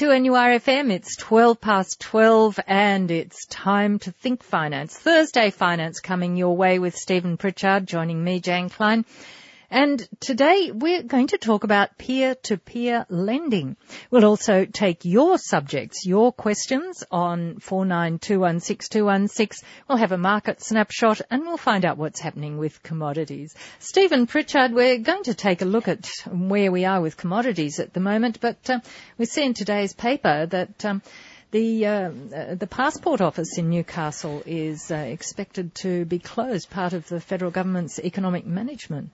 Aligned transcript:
2NURFM. 0.00 0.90
It's 0.90 1.14
12 1.16 1.60
past 1.60 2.00
12 2.00 2.58
and 2.66 3.10
it's 3.10 3.44
time 3.44 3.98
to 3.98 4.10
think 4.10 4.42
finance. 4.42 4.96
Thursday 4.96 5.50
finance 5.50 6.00
coming 6.00 6.36
your 6.36 6.56
way 6.56 6.78
with 6.78 6.96
Stephen 6.96 7.36
Pritchard 7.36 7.86
joining 7.86 8.24
me, 8.24 8.40
Jane 8.40 8.70
Klein. 8.70 9.04
And 9.72 10.04
today 10.18 10.72
we're 10.72 11.04
going 11.04 11.28
to 11.28 11.38
talk 11.38 11.62
about 11.62 11.96
peer-to-peer 11.96 13.06
lending. 13.08 13.76
We'll 14.10 14.24
also 14.24 14.64
take 14.64 15.04
your 15.04 15.38
subjects, 15.38 16.04
your 16.04 16.32
questions 16.32 17.04
on 17.08 17.60
49216216. 17.60 19.62
We'll 19.88 19.98
have 19.98 20.10
a 20.10 20.18
market 20.18 20.60
snapshot 20.60 21.20
and 21.30 21.42
we'll 21.42 21.56
find 21.56 21.84
out 21.84 21.98
what's 21.98 22.18
happening 22.18 22.58
with 22.58 22.82
commodities. 22.82 23.54
Stephen 23.78 24.26
Pritchard, 24.26 24.72
we're 24.72 24.98
going 24.98 25.22
to 25.24 25.34
take 25.34 25.62
a 25.62 25.66
look 25.66 25.86
at 25.86 26.10
where 26.28 26.72
we 26.72 26.84
are 26.84 27.00
with 27.00 27.16
commodities 27.16 27.78
at 27.78 27.92
the 27.92 28.00
moment, 28.00 28.40
but 28.40 28.68
uh, 28.68 28.80
we 29.18 29.24
see 29.24 29.44
in 29.44 29.54
today's 29.54 29.92
paper 29.92 30.46
that 30.46 30.84
um, 30.84 31.00
the 31.52 31.86
uh, 31.86 32.10
the 32.54 32.68
passport 32.68 33.20
office 33.20 33.58
in 33.58 33.70
Newcastle 33.70 34.42
is 34.46 34.90
uh, 34.90 34.94
expected 34.94 35.74
to 35.76 36.04
be 36.04 36.20
closed, 36.20 36.70
part 36.70 36.92
of 36.92 37.08
the 37.08 37.20
federal 37.20 37.50
government's 37.50 37.98
economic 37.98 38.46
management. 38.46 39.10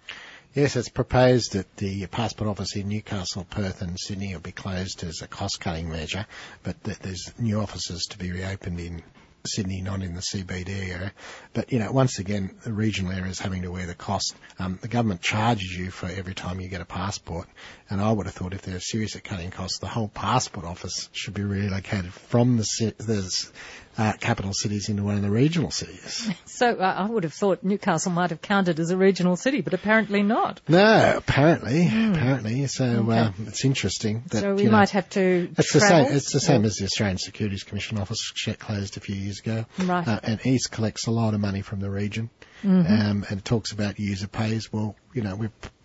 Yes, 0.57 0.75
it's 0.75 0.89
proposed 0.89 1.53
that 1.53 1.77
the 1.77 2.07
passport 2.07 2.49
office 2.49 2.77
in 2.77 2.89
Newcastle, 2.89 3.45
Perth 3.45 3.83
and 3.83 4.01
Sydney 4.01 4.33
will 4.33 4.41
be 4.41 4.53
closed 4.53 5.05
as 5.05 5.21
a 5.21 5.27
cost-cutting 5.27 5.91
measure, 5.91 6.25
but 6.63 6.83
that 6.85 7.01
there's 7.01 7.31
new 7.39 7.61
offices 7.61 8.07
to 8.07 8.19
be 8.19 8.33
reopened 8.33 8.81
in 8.81 9.03
Sydney, 9.45 9.83
not 9.83 10.01
in 10.01 10.15
the 10.15 10.23
CBD 10.23 10.91
area. 10.91 11.13
But, 11.53 11.73
you 11.73 11.79
know, 11.79 11.93
once 11.93 12.19
again, 12.19 12.57
the 12.65 12.73
regional 12.73 13.13
areas 13.13 13.39
having 13.39 13.61
to 13.63 13.71
wear 13.71 13.85
the 13.85 13.95
cost. 13.95 14.35
Um, 14.59 14.79
the 14.81 14.89
government 14.89 15.21
charges 15.21 15.77
you 15.77 15.91
for 15.91 16.07
every 16.07 16.35
time 16.35 16.59
you 16.63 16.71
get 16.71 16.81
a 16.81 16.87
passport. 16.87 17.49
And 17.91 18.01
I 18.01 18.11
would 18.11 18.25
have 18.25 18.35
thought 18.35 18.55
if 18.55 18.63
they're 18.63 18.81
serious 18.81 19.15
at 19.15 19.25
cutting 19.25 19.51
costs, 19.51 19.79
the 19.79 19.89
whole 19.89 20.09
passport 20.09 20.65
office 20.65 21.11
should 21.13 21.35
be 21.35 21.45
relocated 21.45 22.15
from 22.15 22.57
the, 22.57 22.95
the 22.97 23.31
uh, 23.99 24.13
capital 24.21 24.53
cities 24.53 24.89
into 24.89 25.03
one 25.03 25.17
of 25.17 25.23
the 25.23 25.31
regional 25.31 25.71
cities. 25.71 26.31
So 26.47 26.77
uh, 26.77 26.95
I 26.97 27.07
would 27.07 27.25
have 27.25 27.35
thought 27.35 27.63
Newcastle 27.63 28.13
might 28.13 28.31
have 28.31 28.41
counted 28.41 28.81
as 28.81 28.91
a 28.91 28.97
regional 28.97 29.37
city, 29.37 29.61
but 29.61 29.75
apparently 29.75 30.23
not. 30.23 30.63
No, 30.67 31.15
apparently, 31.17 31.85
mm. 31.85 32.15
apparently. 32.15 32.67
So 32.67 32.85
okay. 32.85 33.19
uh, 33.19 33.31
it's 33.47 33.63
interesting 33.67 34.23
that 34.29 34.41
so 34.41 34.55
we 34.55 34.63
you 34.63 34.71
know, 34.71 34.77
might 34.79 34.91
have 34.91 35.07
to. 35.11 35.51
It's 35.59 35.73
the 35.75 35.81
same. 35.81 36.07
It's 36.07 36.33
the 36.33 36.41
same 36.41 36.65
as 36.65 36.77
the 36.77 36.85
Australian 36.85 37.19
Securities 37.19 37.63
Commission 37.63 37.99
office 37.99 38.33
closed 38.59 38.97
a 38.97 39.01
few 39.01 39.17
years 39.17 39.41
ago. 39.41 39.67
Right. 39.79 40.09
Uh, 40.09 40.21
and 40.23 40.47
East 40.47 40.71
collects 40.71 41.07
a 41.07 41.11
lot 41.11 41.35
of 41.35 41.41
money 41.41 41.61
from 41.61 41.81
the 41.81 41.91
region, 41.91 42.31
mm-hmm. 42.63 42.93
um, 42.93 43.27
and 43.29 43.45
talks 43.45 43.73
about 43.73 43.99
user 43.99 44.29
pays. 44.29 44.73
Well, 44.73 44.97
you 45.13 45.23
know, 45.23 45.37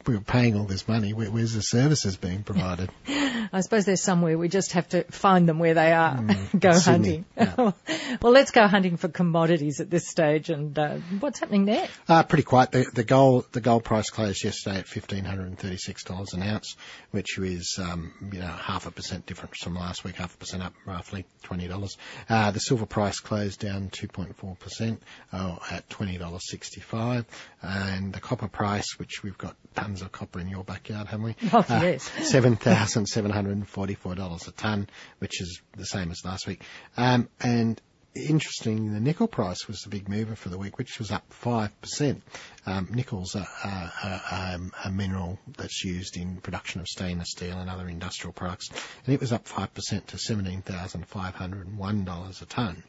we're 0.08 0.22
we're 0.22 0.26
paying 0.26 0.58
all 0.58 0.66
this 0.66 0.88
money. 0.88 1.14
Where, 1.14 1.32
where's 1.32 1.54
the 1.54 1.62
services 1.62 2.16
being 2.18 2.44
provided? 2.44 2.90
I 3.54 3.62
suppose 3.62 3.86
there's 3.86 4.02
somewhere. 4.02 4.38
We 4.38 4.50
just 4.50 4.74
have 4.74 4.88
to 4.90 5.04
find 5.06 5.48
them 5.48 5.60
where 5.60 5.74
they 5.74 5.92
are. 5.92 6.16
Mm, 6.16 6.60
go 6.60 6.78
hunting. 6.80 7.26
Yeah. 7.36 7.72
well, 8.22 8.32
let's 8.32 8.52
go 8.52 8.68
hunting 8.68 8.98
for 8.98 9.08
commodities 9.08 9.80
at 9.80 9.90
this 9.90 10.08
stage. 10.08 10.50
And 10.50 10.78
uh, 10.78 10.96
what's 11.20 11.40
happening 11.40 11.66
there? 11.66 11.88
Uh, 12.08 12.24
pretty 12.24 12.44
quiet. 12.44 12.72
The, 12.72 12.86
the, 12.94 13.04
gold 13.04 13.52
the 13.52 13.62
gold 13.62 13.84
price 13.84 14.10
closed 14.10 14.44
yesterday 14.44 14.80
at 14.80 14.88
fifteen 14.88 15.26
hundred 15.26 15.48
and 15.48 15.60
thirty 15.60 15.78
six 15.78 16.04
dollars 16.04 16.34
an 16.34 16.44
ounce, 16.44 16.76
which 17.12 17.38
is 17.40 17.80
um, 17.82 18.14
you 18.32 18.40
know 18.40 18.48
half 18.48 18.86
a 18.86 18.92
percent 18.92 19.26
difference 19.26 19.58
from 19.64 19.76
last 19.76 20.04
week, 20.04 20.16
half 20.16 20.36
a 20.36 20.38
percent 20.38 20.64
up, 20.64 20.74
roughly 20.86 21.26
twenty 21.44 21.68
dollars. 21.68 21.98
Uh, 22.30 22.52
the 22.52 22.60
silver 22.60 22.86
price 22.86 23.20
closed 23.20 23.60
down 23.60 23.90
two 23.90 24.08
point 24.08 24.36
four 24.38 24.56
percent 24.56 25.02
oh, 25.34 25.60
at 25.70 25.90
twenty 25.90 26.18
dollars 26.18 26.50
sixty 26.50 26.80
five, 26.82 27.26
and 27.62 28.14
the 28.14 28.20
copper 28.20 28.48
price, 28.48 28.98
which 28.98 29.24
we've 29.24 29.38
got 29.38 29.56
tons 29.92 30.02
of 30.02 30.12
copper 30.12 30.40
in 30.40 30.48
your 30.48 30.64
backyard, 30.64 31.08
haven't 31.08 31.26
we? 31.26 31.36
Oh, 31.52 31.66
uh, 31.70 31.82
yes. 31.84 32.10
$7,744 32.20 34.48
a 34.48 34.52
tonne, 34.52 34.88
which 35.20 35.42
is 35.42 35.62
the 35.76 35.86
same 35.86 36.12
as 36.12 36.24
last 36.24 36.48
week. 36.48 36.62
Um, 36.96 37.28
and 37.42 37.82
interesting, 38.16 38.94
the 38.94 39.02
nickel 39.02 39.28
price 39.28 39.68
was 39.68 39.82
the 39.82 39.90
big 39.90 40.08
mover 40.08 40.36
for 40.36 40.48
the 40.50 40.58
week, 40.58 40.78
which 40.78 40.98
was 40.98 41.12
up 41.12 41.26
5%. 41.44 42.22
Um, 42.66 42.88
nickel's 42.92 43.36
a, 43.36 43.40
a, 43.40 43.92
a, 44.06 44.58
a, 44.86 44.92
mineral 44.92 45.38
that's 45.58 45.84
used 45.84 46.16
in 46.16 46.38
production 46.38 46.80
of 46.80 46.88
stainless 46.88 47.32
steel 47.32 47.58
and 47.58 47.70
other 47.70 47.90
industrial 47.90 48.32
products, 48.32 48.70
and 49.06 49.14
it 49.14 49.20
was 49.20 49.34
up 49.34 49.46
5% 49.46 50.06
to 50.06 50.18
$17,501 50.18 52.42
a 52.42 52.46
tonne. 52.46 52.84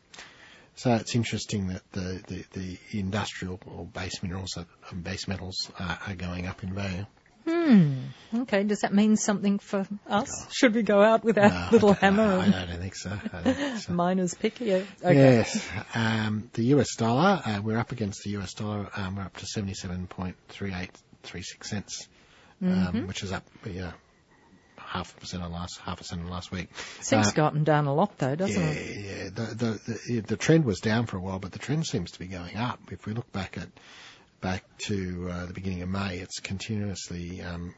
So 0.75 0.95
it's 0.95 1.15
interesting 1.15 1.69
that 1.69 1.83
the, 1.93 2.23
the, 2.27 2.45
the 2.53 2.79
industrial 2.99 3.61
or 3.67 3.85
base 3.85 4.23
minerals, 4.23 4.57
and 4.91 5.05
base 5.05 5.29
metals 5.29 5.71
are, 5.79 5.99
are 6.09 6.15
going 6.15 6.47
up 6.47 6.63
in 6.63 6.75
value. 6.75 7.05
Hmm. 7.47 7.95
Okay. 8.35 8.63
Does 8.63 8.81
that 8.81 8.95
mean 8.95 9.17
something 9.17 9.59
for 9.59 9.87
us? 10.09 10.47
Should 10.53 10.75
we 10.75 10.83
go 10.83 11.03
out 11.03 11.25
with 11.25 11.39
our 11.39 11.49
no, 11.49 11.69
little 11.73 11.93
hammer? 11.93 12.39
I 12.39 12.67
don't 12.67 12.79
think 12.79 12.95
so. 12.95 13.11
Don't 13.11 13.43
think 13.57 13.79
so. 13.79 13.93
Miners 13.93 14.35
picky. 14.35 14.73
Okay. 14.75 14.87
Yes. 15.03 15.69
Um, 15.95 16.49
the 16.53 16.67
US 16.77 16.95
dollar, 16.95 17.43
uh, 17.45 17.61
we're 17.63 17.79
up 17.79 17.91
against 17.93 18.23
the 18.23 18.31
US 18.39 18.55
dollar. 18.55 18.89
Um, 18.95 19.17
we're 19.17 19.23
up 19.23 19.37
to 19.39 19.47
77.3836 19.47 21.65
cents, 21.65 22.07
um, 22.63 22.69
mm-hmm. 22.69 23.09
which 23.09 23.25
is 23.25 23.33
up, 23.33 23.45
yeah, 23.67 23.91
half 24.93 25.17
a 25.17 25.21
percent 25.21 25.43
on 25.43 25.53
last 25.53 25.79
half 25.79 25.95
a 25.95 25.97
percent 25.99 26.21
on 26.21 26.29
last 26.29 26.53
week. 26.53 26.69
Seems 27.01 27.29
uh, 27.29 27.33
gotten 27.33 27.65
down 27.65 27.87
a 27.87 27.95
lot 27.95 28.19
though, 28.19 28.35
doesn't 28.35 28.63
yeah, 28.63 28.71
it? 28.71 29.05
Yeah, 29.05 29.25
the, 29.31 29.55
the, 29.55 30.01
the 30.07 30.21
the 30.21 30.37
trend 30.37 30.65
was 30.65 30.81
down 30.81 31.07
for 31.07 31.17
a 31.17 31.21
while, 31.21 31.39
but 31.39 31.53
the 31.53 31.59
trend 31.59 31.87
seems 31.87 32.11
to 32.13 32.19
be 32.19 32.27
going 32.27 32.57
up. 32.57 32.81
If 32.91 33.07
we 33.07 33.15
look 33.15 33.31
back 33.33 33.57
at 33.57 33.69
back 34.41 34.65
to 34.89 35.29
uh, 35.31 35.47
the 35.47 35.55
beginning 35.55 35.83
of 35.83 35.89
May, 35.89 36.19
it's 36.19 36.41
continuously 36.41 37.41
um, 37.41 37.75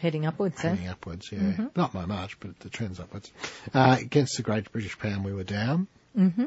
heading 0.00 0.26
upwards. 0.26 0.60
Heading 0.60 0.86
eh? 0.86 0.90
upwards, 0.90 1.30
yeah. 1.32 1.38
Mm-hmm. 1.38 1.66
Not 1.76 1.92
by 1.94 2.04
much, 2.04 2.38
but 2.40 2.58
the 2.60 2.68
trend's 2.68 3.00
upwards. 3.00 3.32
Uh, 3.72 3.96
against 4.00 4.36
the 4.36 4.42
Great 4.42 4.70
British 4.70 4.98
Pound, 4.98 5.24
we 5.24 5.32
were 5.32 5.44
down. 5.44 5.86
Mm-hmm. 6.16 6.44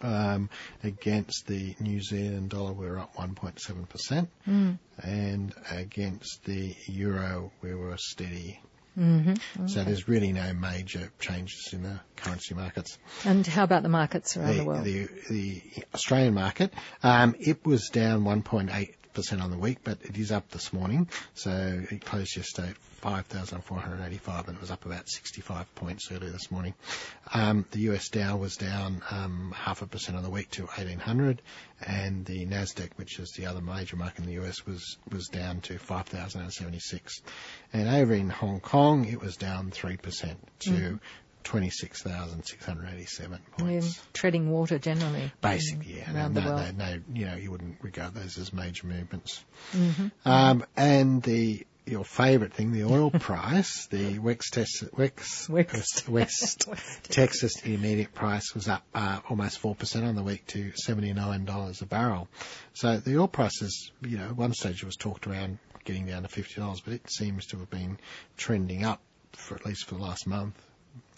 Um, 0.00 0.50
against 0.82 1.46
the 1.46 1.76
New 1.80 2.02
Zealand 2.02 2.50
dollar, 2.50 2.72
we 2.72 2.86
were 2.86 2.98
up 2.98 3.14
1.7%. 3.14 4.26
Mm. 4.46 4.78
And 5.02 5.54
against 5.70 6.44
the 6.44 6.74
euro, 6.86 7.52
we 7.62 7.74
were 7.74 7.96
steady 7.96 8.60
Mm-hmm. 8.98 9.30
Okay. 9.30 9.72
So 9.72 9.84
there's 9.84 10.08
really 10.08 10.32
no 10.32 10.52
major 10.52 11.10
changes 11.18 11.70
in 11.72 11.82
the 11.82 12.00
currency 12.16 12.54
markets. 12.54 12.98
And 13.24 13.46
how 13.46 13.64
about 13.64 13.82
the 13.82 13.88
markets 13.88 14.36
around 14.36 14.48
the, 14.48 14.54
the 14.54 14.64
world? 14.64 14.84
The, 14.84 15.08
the 15.28 15.62
Australian 15.94 16.34
market, 16.34 16.72
um, 17.02 17.34
it 17.38 17.64
was 17.66 17.88
down 17.90 18.22
1.8 18.24 18.94
percent 19.12 19.40
on 19.40 19.50
the 19.50 19.58
week, 19.58 19.78
but 19.84 19.98
it 20.02 20.16
is 20.18 20.32
up 20.32 20.50
this 20.50 20.72
morning. 20.72 21.08
So 21.34 21.84
it 21.90 22.04
closed 22.04 22.36
yesterday 22.36 22.74
5,485 23.04 24.48
and 24.48 24.56
it 24.56 24.60
was 24.62 24.70
up 24.70 24.86
about 24.86 25.10
65 25.10 25.74
points 25.74 26.10
earlier 26.10 26.30
this 26.30 26.50
morning. 26.50 26.72
Um, 27.34 27.66
the 27.70 27.80
US 27.90 28.08
Dow 28.08 28.38
was 28.38 28.56
down 28.56 29.02
um, 29.10 29.52
half 29.54 29.82
a 29.82 29.86
percent 29.86 30.16
on 30.16 30.22
the 30.22 30.30
week 30.30 30.50
to 30.52 30.62
1,800 30.62 31.42
and 31.86 32.24
the 32.24 32.46
Nasdaq, 32.46 32.92
which 32.96 33.18
is 33.18 33.32
the 33.32 33.44
other 33.44 33.60
major 33.60 33.96
market 33.96 34.20
in 34.20 34.26
the 34.26 34.42
US, 34.42 34.64
was, 34.64 34.96
was 35.12 35.28
down 35.28 35.60
to 35.62 35.78
5,076. 35.78 37.20
And 37.74 37.90
over 37.90 38.14
in 38.14 38.30
Hong 38.30 38.60
Kong, 38.60 39.04
it 39.04 39.20
was 39.20 39.36
down 39.36 39.70
3% 39.70 40.36
to 40.60 40.70
mm. 40.70 40.98
26,687 41.42 43.38
points. 43.58 43.86
Yeah, 43.86 44.02
treading 44.14 44.50
water 44.50 44.78
generally. 44.78 45.30
Basically, 45.42 45.98
yeah. 45.98 46.14
Around 46.14 46.32
no, 46.32 46.40
the 46.40 46.48
world. 46.48 46.78
No, 46.78 46.86
no, 46.86 47.02
you 47.12 47.26
know, 47.26 47.34
you 47.34 47.50
wouldn't 47.50 47.76
regard 47.82 48.14
those 48.14 48.38
as 48.38 48.54
major 48.54 48.86
movements. 48.86 49.44
Mm-hmm. 49.74 50.06
Um, 50.26 50.64
and 50.74 51.22
the, 51.22 51.66
your 51.86 52.04
favourite 52.04 52.52
thing, 52.52 52.72
the 52.72 52.84
oil 52.84 53.10
price, 53.10 53.86
the 53.86 54.18
West 54.18 54.48
Texas, 54.52 54.88
West, 54.96 55.48
West, 55.50 56.08
West 56.08 56.68
Texas 57.10 57.62
immediate 57.62 58.14
price 58.14 58.54
was 58.54 58.68
up 58.68 58.82
uh, 58.94 59.20
almost 59.28 59.60
4% 59.60 60.06
on 60.06 60.14
the 60.14 60.22
week 60.22 60.46
to 60.48 60.72
$79 60.72 61.82
a 61.82 61.86
barrel. 61.86 62.28
So 62.72 62.96
the 62.96 63.18
oil 63.18 63.28
prices, 63.28 63.90
you 64.02 64.16
know, 64.16 64.26
at 64.26 64.36
one 64.36 64.54
stage 64.54 64.82
it 64.82 64.86
was 64.86 64.96
talked 64.96 65.26
around 65.26 65.58
getting 65.84 66.06
down 66.06 66.22
to 66.22 66.28
$50, 66.28 66.82
but 66.84 66.94
it 66.94 67.10
seems 67.10 67.46
to 67.46 67.58
have 67.58 67.70
been 67.70 67.98
trending 68.36 68.84
up 68.84 69.00
for 69.32 69.54
at 69.54 69.66
least 69.66 69.86
for 69.86 69.96
the 69.96 70.02
last 70.02 70.26
month. 70.26 70.60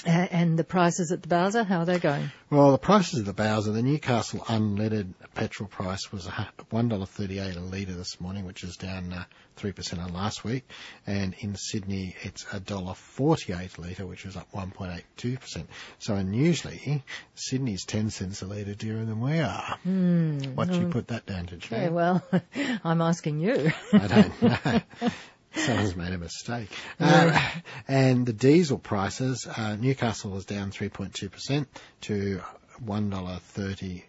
And 0.06 0.56
the 0.56 0.64
prices 0.64 1.10
at 1.10 1.22
the 1.22 1.28
Bowser, 1.28 1.65
how 1.65 1.80
are 1.80 1.84
they 1.84 1.98
going? 1.98 2.30
Well, 2.48 2.71
the 2.71 2.78
prices 2.78 3.21
at 3.21 3.27
the 3.27 3.33
Bowser, 3.33 3.72
the 3.72 3.83
Newcastle 3.83 4.41
unleaded 4.41 5.15
petrol 5.34 5.68
price 5.68 6.12
was 6.12 6.27
$1.38 6.27 7.56
a 7.56 7.60
litre 7.60 7.92
this 7.92 8.21
morning, 8.21 8.45
which 8.45 8.62
is 8.62 8.77
down 8.77 9.12
uh, 9.12 9.24
3% 9.59 9.98
on 9.98 10.12
last 10.12 10.45
week. 10.45 10.65
And 11.09 11.34
in 11.41 11.56
Sydney, 11.56 12.15
it's 12.22 12.45
$1.48 12.45 13.78
a 13.78 13.80
litre, 13.80 14.06
which 14.06 14.24
is 14.27 14.36
up 14.36 14.51
1.82%. 14.53 15.65
So 15.98 16.15
unusually, 16.15 17.03
Sydney's 17.34 17.84
10 17.84 18.10
cents 18.10 18.42
a 18.42 18.47
litre 18.47 18.74
dearer 18.74 19.04
than 19.04 19.21
we 19.21 19.41
are. 19.41 19.77
Mm, 19.84 20.54
what 20.54 20.71
do 20.71 20.78
you 20.78 20.86
put 20.86 21.09
that 21.09 21.27
down 21.27 21.47
to, 21.47 21.56
Jane? 21.56 21.83
Yeah, 21.83 21.89
well, 21.89 22.24
I'm 22.84 23.01
asking 23.01 23.41
you. 23.41 23.72
I 23.92 24.06
don't 24.06 24.42
know. 24.42 25.10
Someone's 25.56 25.97
made 25.97 26.12
a 26.12 26.18
mistake. 26.18 26.68
Uh, 26.98 27.38
and 27.86 28.26
the 28.26 28.32
diesel 28.32 28.78
prices, 28.78 29.47
uh, 29.47 29.76
Newcastle 29.76 30.30
was 30.30 30.44
down 30.44 30.70
3.2% 30.70 31.66
to 32.03 32.41
$1.30 32.84 34.03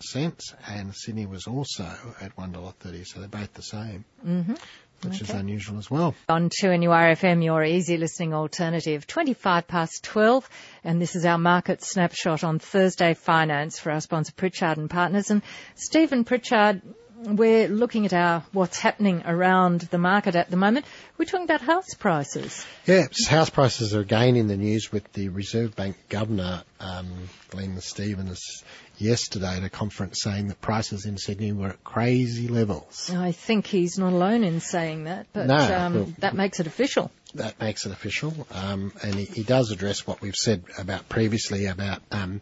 cents, 0.00 0.54
and 0.66 0.94
Sydney 0.94 1.26
was 1.26 1.46
also 1.46 1.84
at 2.20 2.36
$1.30, 2.36 3.06
so 3.06 3.20
they're 3.20 3.28
both 3.28 3.52
the 3.54 3.62
same. 3.62 4.04
Mm-hmm. 4.26 4.54
which 5.02 5.20
is 5.20 5.30
unusual 5.30 5.78
as 5.78 5.90
well. 5.90 6.14
On 6.28 6.48
2NURFM, 6.48 7.44
your 7.44 7.62
easy 7.62 7.96
listening 7.96 8.32
alternative, 8.34 9.06
25 9.06 9.66
past 9.68 10.04
12. 10.04 10.48
And 10.84 11.00
this 11.00 11.14
is 11.16 11.24
our 11.26 11.38
market 11.38 11.82
snapshot 11.82 12.42
on 12.42 12.58
Thursday 12.58 13.14
Finance 13.14 13.78
for 13.78 13.92
our 13.92 14.00
sponsor 14.00 14.32
Pritchard 14.32 14.78
and 14.78 14.88
Partners. 14.88 15.30
And 15.30 15.42
Stephen 15.74 16.24
Pritchard, 16.24 16.80
we're 17.26 17.68
looking 17.68 18.06
at 18.06 18.12
our 18.12 18.44
what's 18.52 18.78
happening 18.78 19.22
around 19.26 19.80
the 19.82 19.98
market 19.98 20.36
at 20.36 20.50
the 20.50 20.56
moment. 20.56 20.86
We're 21.18 21.24
talking 21.24 21.44
about 21.44 21.60
house 21.60 21.94
prices. 21.98 22.64
Yeah, 22.86 23.06
house 23.28 23.50
prices 23.50 23.94
are 23.94 24.00
again 24.00 24.36
in 24.36 24.46
the 24.46 24.56
news 24.56 24.92
with 24.92 25.12
the 25.12 25.28
Reserve 25.30 25.74
Bank 25.74 25.96
Governor, 26.08 26.62
um, 26.80 27.08
Glenn 27.50 27.80
Stevens, 27.80 28.62
yesterday 28.98 29.56
at 29.56 29.64
a 29.64 29.68
conference 29.70 30.20
saying 30.22 30.48
that 30.48 30.60
prices 30.60 31.04
in 31.04 31.18
Sydney 31.18 31.52
were 31.52 31.68
at 31.70 31.84
crazy 31.84 32.48
levels. 32.48 33.10
I 33.12 33.32
think 33.32 33.66
he's 33.66 33.98
not 33.98 34.12
alone 34.12 34.44
in 34.44 34.60
saying 34.60 35.04
that, 35.04 35.26
but 35.32 35.46
No, 35.46 35.56
um, 35.56 35.94
well- 35.94 36.12
that 36.18 36.34
makes 36.34 36.60
it 36.60 36.66
official. 36.66 37.10
That 37.34 37.60
makes 37.60 37.84
it 37.84 37.92
official, 37.92 38.46
um, 38.50 38.92
and 39.02 39.14
he, 39.14 39.24
he 39.26 39.42
does 39.42 39.70
address 39.70 40.06
what 40.06 40.22
we've 40.22 40.34
said 40.36 40.62
about 40.78 41.08
previously 41.08 41.66
about 41.66 42.00
um, 42.10 42.40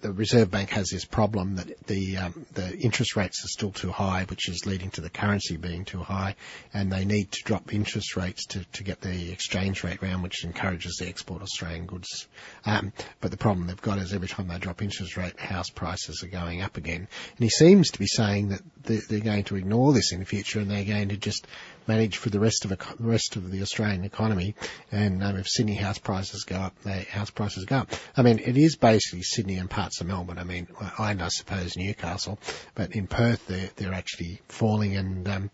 the 0.00 0.12
Reserve 0.12 0.50
Bank 0.50 0.70
has 0.70 0.88
this 0.88 1.04
problem 1.04 1.56
that 1.56 1.86
the 1.86 2.16
um, 2.16 2.46
the 2.52 2.76
interest 2.78 3.16
rates 3.16 3.44
are 3.44 3.48
still 3.48 3.70
too 3.70 3.90
high, 3.90 4.24
which 4.24 4.48
is 4.48 4.64
leading 4.64 4.90
to 4.92 5.02
the 5.02 5.10
currency 5.10 5.58
being 5.58 5.84
too 5.84 6.02
high, 6.02 6.36
and 6.72 6.90
they 6.90 7.04
need 7.04 7.30
to 7.32 7.42
drop 7.44 7.74
interest 7.74 8.16
rates 8.16 8.46
to, 8.46 8.64
to 8.72 8.82
get 8.82 9.02
the 9.02 9.30
exchange 9.30 9.84
rate 9.84 10.00
round, 10.00 10.22
which 10.22 10.44
encourages 10.44 10.96
the 10.96 11.08
export 11.08 11.42
of 11.42 11.44
Australian 11.44 11.84
goods. 11.84 12.26
Um, 12.64 12.92
but 13.20 13.30
the 13.30 13.36
problem 13.36 13.66
they've 13.66 13.80
got 13.80 13.98
is 13.98 14.14
every 14.14 14.28
time 14.28 14.48
they 14.48 14.58
drop 14.58 14.80
interest 14.80 15.18
rate, 15.18 15.38
house 15.38 15.68
prices 15.68 16.22
are 16.22 16.28
going 16.28 16.62
up 16.62 16.78
again. 16.78 17.06
And 17.36 17.38
he 17.38 17.50
seems 17.50 17.90
to 17.90 17.98
be 17.98 18.06
saying 18.06 18.48
that 18.48 18.62
they're, 18.84 19.02
they're 19.08 19.20
going 19.20 19.44
to 19.44 19.56
ignore 19.56 19.92
this 19.92 20.12
in 20.12 20.20
the 20.20 20.24
future, 20.24 20.60
and 20.60 20.70
they're 20.70 20.84
going 20.84 21.10
to 21.10 21.18
just 21.18 21.46
manage 21.88 22.18
for 22.18 22.30
the 22.30 22.38
rest 22.38 22.64
of 22.64 22.70
the 22.70 22.78
rest 23.00 23.36
of 23.36 23.50
the 23.50 23.62
Australian 23.62 24.04
economy. 24.04 24.54
And 24.92 25.22
um, 25.24 25.36
if 25.36 25.48
Sydney 25.48 25.74
house 25.74 25.98
prices 25.98 26.44
go 26.44 26.56
up, 26.56 26.74
house 27.08 27.30
prices 27.30 27.64
go 27.64 27.78
up. 27.78 27.90
I 28.16 28.22
mean, 28.22 28.38
it 28.38 28.56
is 28.56 28.76
basically 28.76 29.22
Sydney 29.22 29.56
and 29.56 29.68
parts 29.70 30.00
of 30.00 30.06
Melbourne. 30.06 30.38
I 30.38 30.44
mean, 30.44 30.68
and 30.98 31.22
I 31.22 31.28
suppose 31.28 31.76
Newcastle, 31.76 32.38
but 32.74 32.92
in 32.92 33.06
Perth 33.06 33.46
they're 33.46 33.70
they're 33.76 33.94
actually 33.94 34.40
falling, 34.48 34.96
and 34.96 35.28
um, 35.28 35.50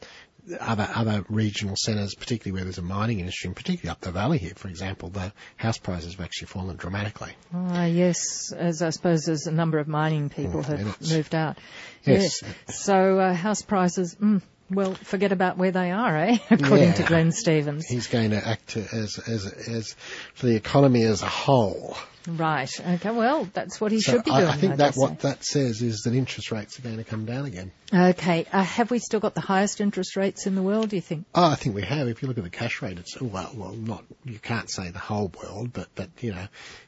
other 0.61 0.89
other 0.95 1.25
regional 1.31 1.75
centres, 1.77 2.15
particularly 2.15 2.53
where 2.53 2.65
there's 2.65 2.79
a 2.79 2.83
mining 2.83 3.21
industry, 3.21 3.49
and 3.49 3.57
particularly 3.57 3.91
up 3.91 4.01
the 4.01 4.11
valley 4.13 4.39
here, 4.39 4.53
for 4.57 4.69
example, 4.69 5.09
the 5.09 5.33
house 5.57 5.79
prices 5.79 6.15
have 6.15 6.21
actually 6.25 6.49
fallen 6.49 6.77
dramatically. 6.77 7.33
Ah, 7.55 7.85
yes, 7.85 8.53
as 8.53 8.83
I 8.83 8.91
suppose 8.91 9.29
as 9.29 9.47
a 9.47 9.53
number 9.53 9.79
of 9.79 9.89
mining 9.89 10.29
people 10.29 10.63
Mm, 10.63 10.79
have 10.79 11.11
moved 11.11 11.35
out. 11.35 11.59
Yes. 12.05 12.43
So 12.69 13.19
uh, 13.19 13.33
house 13.33 13.63
prices, 13.63 14.15
mm, 14.17 14.43
well, 14.71 14.95
forget 14.95 15.33
about 15.33 15.59
where 15.59 15.71
they 15.71 15.91
are, 15.91 16.17
eh? 16.17 16.39
According 16.51 16.95
to 16.95 17.03
Yeah. 17.03 17.09
Glenn 17.09 17.33
Stevens. 17.33 17.87
He's 17.87 18.07
going 18.07 18.31
to 18.31 18.47
act 18.47 18.77
as 18.77 19.19
as 19.19 19.47
as 19.47 19.95
for 20.35 20.47
the 20.47 20.57
economy 20.57 21.03
as 21.03 21.23
a 21.23 21.29
whole. 21.29 21.97
Right. 22.27 22.71
Okay. 22.81 23.11
Well, 23.11 23.49
that's 23.53 23.81
what 23.81 23.93
he 23.93 24.01
So 24.01 24.13
should 24.13 24.25
be 24.25 24.31
I, 24.31 24.41
doing. 24.41 24.51
I 24.51 24.57
think 24.57 24.73
I 24.75 24.77
that 24.77 24.95
what 24.95 25.21
that 25.21 25.45
says 25.45 25.83
is 25.83 26.03
that 26.03 26.15
interest 26.15 26.51
rates 26.51 26.79
are 26.79 26.83
going 26.83 26.97
to 26.97 27.05
come 27.05 27.27
down 27.27 27.45
again. 27.45 27.71
Okay. 27.93 28.47
Uh, 28.51 28.63
have 28.63 28.91
we 28.91 28.99
still 28.99 29.21
got 29.21 29.35
the 29.35 29.43
highest 29.43 29.81
interest 29.81 30.17
rates 30.17 30.47
in 30.47 30.55
the 30.55 30.63
world? 30.63 30.89
Do 30.89 30.97
you 30.97 31.03
think? 31.03 31.27
Oh, 31.35 31.51
I 31.51 31.55
think 31.55 31.75
we 31.75 31.83
have. 31.83 32.09
If 32.09 32.23
you 32.23 32.29
look 32.29 32.39
at 32.39 32.45
the 32.45 32.51
cash 32.51 32.81
rate, 32.81 32.99
it's 32.99 33.21
well, 33.21 33.51
well, 33.55 33.73
not 33.73 34.05
you 34.25 34.39
can't 34.39 34.71
say 34.71 34.91
the 34.91 34.99
whole 34.99 35.31
world, 35.43 35.73
but 35.73 35.89
but 35.95 36.09
you 36.21 36.33
know, 36.33 36.47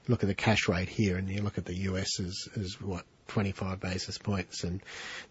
look 0.09 0.23
at 0.23 0.29
the 0.29 0.35
cash 0.35 0.69
rate 0.69 0.89
here, 0.89 1.19
and 1.19 1.29
you 1.29 1.43
look 1.43 1.59
at 1.59 1.67
the 1.67 1.77
US 1.91 2.19
as 2.19 2.49
as 2.57 2.81
what 2.81 3.05
25 3.29 3.79
basis 3.79 4.17
points, 4.17 4.65
and 4.65 4.81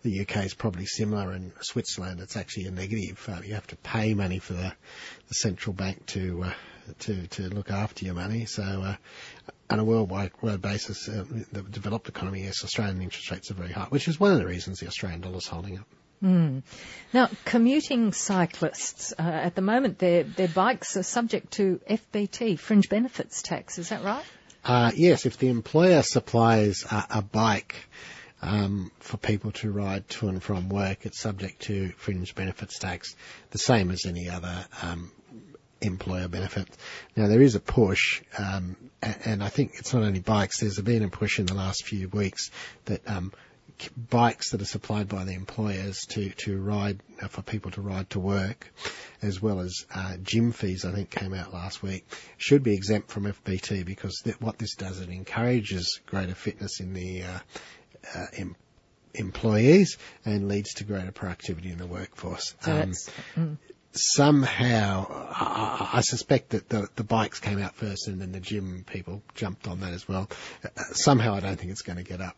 the 0.03 0.21
UK 0.21 0.45
is 0.45 0.53
probably 0.53 0.85
similar, 0.85 1.31
and 1.31 1.51
Switzerland 1.61 2.19
it's 2.19 2.37
actually 2.37 2.65
a 2.65 2.71
negative. 2.71 3.27
Uh, 3.27 3.41
you 3.43 3.55
have 3.55 3.67
to 3.67 3.75
pay 3.77 4.13
money 4.13 4.37
for 4.37 4.53
the, 4.53 4.71
the 5.27 5.33
central 5.33 5.73
bank 5.73 6.05
to 6.07 6.43
uh, 6.43 6.53
to 6.99 7.25
to 7.27 7.49
look 7.49 7.71
after 7.71 8.05
your 8.05 8.13
money. 8.13 8.45
So. 8.45 8.61
Uh, 8.61 8.95
on 9.69 9.79
a 9.79 9.83
worldwide 9.83 10.31
world 10.41 10.61
basis, 10.61 11.07
uh, 11.09 11.25
the 11.51 11.61
developed 11.61 12.07
economy, 12.07 12.43
yes, 12.43 12.63
Australian 12.63 13.01
interest 13.01 13.31
rates 13.31 13.51
are 13.51 13.55
very 13.55 13.71
high, 13.71 13.87
which 13.89 14.07
is 14.07 14.19
one 14.19 14.31
of 14.31 14.37
the 14.37 14.45
reasons 14.45 14.79
the 14.79 14.87
Australian 14.87 15.21
dollar 15.21 15.37
is 15.37 15.47
holding 15.47 15.79
up. 15.79 15.87
Now, 17.13 17.29
commuting 17.43 18.13
cyclists 18.13 19.13
uh, 19.17 19.21
at 19.21 19.55
the 19.55 19.61
moment, 19.61 19.99
their 19.99 20.23
their 20.23 20.47
bikes 20.47 20.97
are 20.97 21.03
subject 21.03 21.51
to 21.53 21.79
FBT 21.89 22.57
fringe 22.57 22.89
benefits 22.89 23.41
tax. 23.41 23.77
Is 23.77 23.89
that 23.89 24.03
right? 24.03 24.23
Uh, 24.63 24.91
yes, 24.95 25.25
if 25.25 25.37
the 25.37 25.49
employer 25.49 26.01
supplies 26.01 26.83
a, 26.89 27.05
a 27.11 27.21
bike 27.21 27.75
um, 28.41 28.91
for 28.99 29.17
people 29.17 29.51
to 29.51 29.71
ride 29.71 30.07
to 30.09 30.27
and 30.27 30.41
from 30.41 30.69
work, 30.69 31.05
it's 31.05 31.19
subject 31.19 31.63
to 31.63 31.89
fringe 31.97 32.33
benefits 32.33 32.79
tax, 32.79 33.15
the 33.51 33.59
same 33.59 33.91
as 33.91 34.05
any 34.05 34.29
other 34.29 34.65
um, 34.81 35.11
employer 35.85 36.27
benefit. 36.27 36.67
Now 37.15 37.27
there 37.27 37.41
is 37.41 37.55
a 37.55 37.59
push, 37.59 38.21
um, 38.37 38.75
and 39.01 39.43
I 39.43 39.49
think 39.49 39.73
it's 39.75 39.93
not 39.93 40.03
only 40.03 40.19
bikes. 40.19 40.59
There's 40.59 40.79
been 40.79 41.03
a 41.03 41.09
push 41.09 41.39
in 41.39 41.45
the 41.45 41.53
last 41.53 41.85
few 41.85 42.09
weeks 42.09 42.51
that 42.85 43.07
um, 43.07 43.31
bikes 44.09 44.51
that 44.51 44.61
are 44.61 44.65
supplied 44.65 45.07
by 45.09 45.25
the 45.25 45.33
employers 45.33 46.05
to 46.09 46.29
to 46.29 46.57
ride 46.59 46.99
uh, 47.21 47.27
for 47.27 47.41
people 47.41 47.71
to 47.71 47.81
ride 47.81 48.09
to 48.11 48.19
work, 48.19 48.71
as 49.21 49.41
well 49.41 49.59
as 49.59 49.85
uh, 49.93 50.17
gym 50.23 50.51
fees. 50.51 50.85
I 50.85 50.91
think 50.91 51.09
came 51.09 51.33
out 51.33 51.53
last 51.53 51.83
week 51.83 52.05
should 52.37 52.63
be 52.63 52.73
exempt 52.73 53.09
from 53.11 53.23
FBT 53.25 53.85
because 53.85 54.21
th- 54.23 54.39
what 54.41 54.57
this 54.57 54.75
does 54.75 54.99
it 54.99 55.09
encourages 55.09 55.99
greater 56.05 56.35
fitness 56.35 56.79
in 56.79 56.93
the 56.93 57.23
uh, 57.23 57.39
uh, 58.15 58.25
em- 58.37 58.55
employees 59.13 59.97
and 60.25 60.47
leads 60.47 60.73
to 60.75 60.83
greater 60.83 61.11
productivity 61.11 61.71
in 61.71 61.77
the 61.77 61.87
workforce. 61.87 62.55
So 62.61 62.71
Um, 62.71 62.91
mm, 63.37 63.57
somehow, 63.97 65.07
I, 65.09 65.89
I 65.93 66.01
suspect 66.01 66.49
that 66.51 66.69
the, 66.69 66.87
the 66.95 67.03
bikes 67.03 67.39
came 67.39 67.61
out 67.61 67.75
first 67.75 68.07
and 68.07 68.21
then 68.21 68.31
the 68.31 68.39
gym 68.39 68.83
people 68.87 69.21
jumped 69.33 69.67
on 69.67 69.79
that 69.81 69.93
as 69.93 70.07
well. 70.07 70.29
Uh, 70.63 70.69
somehow 70.93 71.33
I 71.35 71.39
don't 71.39 71.57
think 71.57 71.71
it's 71.71 71.81
going 71.81 71.97
to 71.97 72.03
get 72.03 72.21
up. 72.21 72.35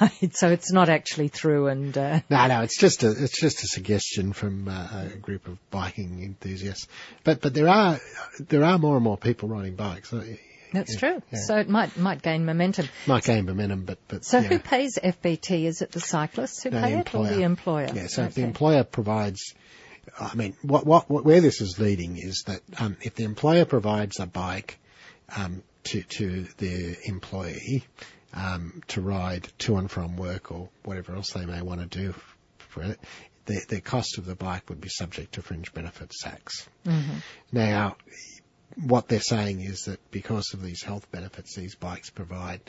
right. 0.00 0.10
So 0.34 0.48
it's 0.48 0.70
not 0.72 0.88
actually 0.88 1.28
through, 1.28 1.68
and 1.68 1.96
uh, 1.96 2.20
No, 2.28 2.46
no, 2.46 2.62
it's 2.62 2.78
just 2.78 3.02
a, 3.02 3.10
it's 3.10 3.40
just 3.40 3.62
a 3.62 3.66
suggestion 3.66 4.32
from 4.32 4.68
uh, 4.68 5.08
a 5.14 5.16
group 5.16 5.48
of 5.48 5.58
biking 5.70 6.22
enthusiasts. 6.22 6.86
But, 7.24 7.40
but 7.40 7.54
there 7.54 7.68
are, 7.68 7.98
there 8.38 8.64
are 8.64 8.78
more 8.78 8.96
and 8.96 9.04
more 9.04 9.16
people 9.16 9.48
riding 9.48 9.76
bikes. 9.76 10.10
That's 10.72 10.94
yeah, 10.94 10.98
true. 10.98 11.22
yeah. 11.32 11.38
So 11.40 11.56
it 11.56 11.68
might 11.68 11.96
might 11.96 12.22
gain 12.22 12.44
momentum. 12.44 12.88
Might 13.06 13.24
gain 13.24 13.44
momentum, 13.46 13.84
but, 13.84 13.98
but, 14.08 14.24
So 14.24 14.38
yeah. 14.38 14.48
who 14.48 14.58
pays 14.60 14.98
FBT? 15.02 15.64
Is 15.64 15.82
it 15.82 15.90
the 15.90 16.00
cyclists 16.00 16.62
who 16.62 16.70
No, 16.70 16.80
pay 16.80 16.92
the 16.92 16.98
it, 17.00 17.14
or 17.14 17.26
the 17.26 17.42
employer? 17.42 17.90
Yeah, 17.92 18.06
so 18.06 18.22
if 18.24 18.34
the 18.34 18.42
employer 18.42 18.84
provides, 18.84 19.54
I 20.18 20.34
mean, 20.34 20.56
what, 20.62 20.86
what, 20.86 21.10
what 21.10 21.24
where 21.24 21.40
this 21.40 21.60
is 21.60 21.78
leading 21.78 22.16
is 22.16 22.44
that 22.46 22.60
um, 22.78 22.96
if 23.02 23.14
the 23.14 23.24
employer 23.24 23.64
provides 23.64 24.20
a 24.20 24.26
bike 24.26 24.78
um, 25.36 25.62
to 25.84 26.02
to 26.02 26.46
the 26.58 26.96
employee 27.04 27.84
um, 28.34 28.82
to 28.88 29.00
ride 29.00 29.48
to 29.58 29.76
and 29.76 29.90
from 29.90 30.16
work 30.16 30.52
or 30.52 30.68
whatever 30.84 31.14
else 31.14 31.32
they 31.32 31.46
may 31.46 31.62
want 31.62 31.80
to 31.80 31.86
do 31.86 32.14
for 32.58 32.82
it, 32.82 33.00
the 33.46 33.60
the 33.68 33.80
cost 33.80 34.18
of 34.18 34.26
the 34.26 34.34
bike 34.34 34.68
would 34.68 34.80
be 34.80 34.88
subject 34.88 35.32
to 35.34 35.42
fringe 35.42 35.72
benefits 35.72 36.22
tax. 36.22 36.68
Now, 37.52 37.96
what 38.76 39.08
they're 39.08 39.20
saying 39.20 39.60
is 39.60 39.84
that 39.84 39.98
because 40.10 40.54
of 40.54 40.62
these 40.62 40.82
health 40.82 41.10
benefits 41.10 41.56
these 41.56 41.74
bikes 41.74 42.10
provide, 42.10 42.60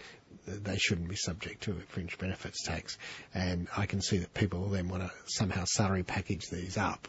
they 0.48 0.78
shouldn't 0.78 1.10
be 1.10 1.16
subject 1.16 1.64
to 1.64 1.72
a 1.72 1.80
fringe 1.90 2.18
benefits 2.18 2.64
tax. 2.66 2.98
And 3.34 3.68
I 3.78 3.86
can 3.86 4.02
see 4.02 4.18
that 4.20 4.34
people 4.34 4.70
then 4.70 4.88
want 4.90 5.04
to 5.04 5.12
somehow 5.28 5.66
salary 5.66 6.04
package 6.04 6.50
these 6.50 6.78
up 6.78 7.08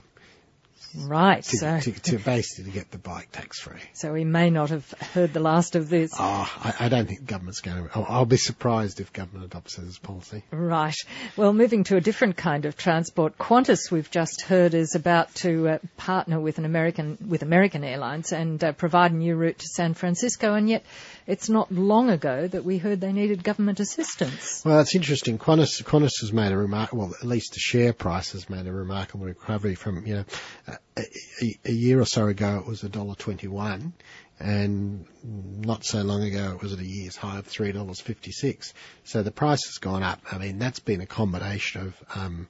Right. 0.97 1.43
to, 1.43 1.57
So, 1.57 1.81
to, 1.81 1.93
to 1.93 2.19
basically 2.19 2.73
get 2.73 2.91
the 2.91 2.99
bike 2.99 3.31
tax 3.33 3.61
free. 3.61 3.81
so 3.95 4.13
we 4.13 4.25
may 4.25 4.51
not 4.51 4.71
have 4.71 4.89
heard 5.15 5.33
the 5.33 5.41
last 5.41 5.77
of 5.77 5.89
this. 5.89 6.13
Oh, 6.19 6.53
I, 6.65 6.87
I 6.87 6.89
don't 6.89 7.07
think 7.07 7.25
government's 7.27 7.61
going 7.61 7.89
to. 7.89 7.91
I'll, 7.95 8.07
I'll 8.09 8.25
be 8.27 8.37
surprised 8.37 9.01
if 9.01 9.13
government 9.13 9.47
adopts 9.47 9.77
this 9.77 9.99
policy. 9.99 10.43
Right. 10.51 10.95
Well, 11.37 11.53
moving 11.53 11.85
to 11.85 11.97
a 11.97 12.01
different 12.01 12.37
kind 12.37 12.65
of 12.67 12.77
transport, 12.77 13.39
Qantas, 13.39 13.91
we've 13.91 14.11
just 14.11 14.43
heard, 14.43 14.75
is 14.75 14.95
about 14.95 15.35
to 15.37 15.69
uh, 15.69 15.79
partner 15.97 16.39
with 16.41 16.59
an 16.59 16.65
American 16.65 17.19
with 17.27 17.43
American 17.43 17.85
Airlines 17.85 18.33
and 18.33 18.63
uh, 18.63 18.73
provide 18.73 19.13
a 19.13 19.15
new 19.17 19.35
route 19.37 19.59
to 19.59 19.67
San 19.67 19.95
Francisco. 19.95 20.55
And 20.55 20.69
yet, 20.69 20.85
it's 21.27 21.49
not 21.49 21.73
long 21.73 22.11
ago 22.11 22.47
that 22.49 22.65
we 22.65 22.79
heard 22.79 23.01
they 23.01 23.13
needed 23.13 23.43
government 23.45 23.81
assistance. 23.81 24.63
Well, 24.65 24.81
it's 24.81 24.95
interesting. 24.95 25.39
Qantas, 25.39 25.83
Qantas 25.83 26.21
has 26.21 26.33
made 26.33 26.53
a 26.53 26.57
remark. 26.57 26.93
Well, 26.93 27.13
at 27.19 27.27
least 27.27 27.55
the 27.55 27.61
share 27.61 27.93
price 27.93 28.33
has 28.33 28.51
made 28.51 28.67
a 28.67 28.73
remarkable 28.73 29.27
recovery 29.27 29.75
from 29.75 30.07
you 30.07 30.15
know 30.17 30.25
a, 30.97 31.59
a, 31.65 31.73
year 31.73 32.01
or 32.01 32.07
so 32.07 32.27
ago 32.27 32.59
it 32.59 32.67
was 32.67 32.83
a 32.83 32.89
dollar 32.89 33.15
twenty 33.15 33.49
one, 33.49 33.93
and 34.39 35.07
not 35.23 35.85
so 35.85 36.03
long 36.03 36.23
ago 36.23 36.53
it 36.55 36.63
was 36.63 36.73
at 36.73 36.79
a 36.79 36.87
year's 36.87 37.17
high 37.17 37.39
of 37.39 37.47
three 37.47 37.73
dollars 37.73 38.01
fifty 38.01 38.33
six. 38.33 38.75
So 39.05 39.23
the 39.23 39.31
price 39.31 39.65
has 39.67 39.79
gone 39.79 40.03
up. 40.03 40.21
I 40.31 40.39
mean, 40.39 40.59
that's 40.59 40.81
been 40.81 41.01
a 41.01 41.07
combination 41.07 41.83
of 41.83 41.95
um, 42.15 42.49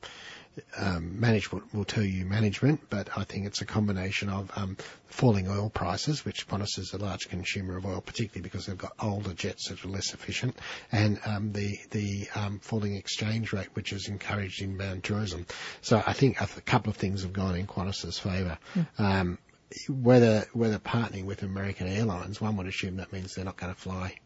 um, 0.76 1.18
management 1.18 1.72
will 1.74 1.84
tell 1.84 2.04
you 2.04 2.24
management, 2.24 2.80
but 2.90 3.08
I 3.16 3.24
think 3.24 3.46
it's 3.46 3.62
a 3.62 3.64
combination 3.64 4.28
of 4.28 4.50
um, 4.56 4.76
falling 5.06 5.48
oil 5.48 5.70
prices, 5.70 6.24
which 6.24 6.46
Qantas 6.46 6.78
is 6.78 6.92
a 6.92 6.98
large 6.98 7.28
consumer 7.28 7.76
of 7.76 7.86
oil, 7.86 8.00
particularly 8.00 8.42
because 8.42 8.66
they've 8.66 8.76
got 8.76 8.92
older 9.00 9.34
jets 9.34 9.68
that 9.68 9.84
are 9.84 9.88
less 9.88 10.12
efficient, 10.12 10.56
and 10.90 11.18
um, 11.24 11.52
the 11.52 11.78
the 11.90 12.28
um, 12.34 12.58
falling 12.58 12.96
exchange 12.96 13.52
rate, 13.52 13.68
which 13.74 13.90
has 13.90 14.08
encouraged 14.08 14.60
inbound 14.60 15.04
tourism. 15.04 15.46
So 15.80 16.02
I 16.06 16.12
think 16.12 16.40
a 16.40 16.46
couple 16.62 16.90
of 16.90 16.96
things 16.96 17.22
have 17.22 17.32
gone 17.32 17.56
in 17.56 17.66
Qantas's 17.66 18.18
favour. 18.18 18.58
Mm. 18.98 19.38
whether 19.88 20.46
whether 20.52 20.78
partnering 20.78 21.24
with 21.24 21.42
American 21.42 21.86
Airlines, 21.86 22.40
one 22.40 22.56
would 22.56 22.66
assume 22.66 22.96
that 22.96 23.12
means 23.12 23.34
they're 23.34 23.44
not 23.44 23.56
going 23.56 23.72
to 23.72 23.80
fly 23.80 24.16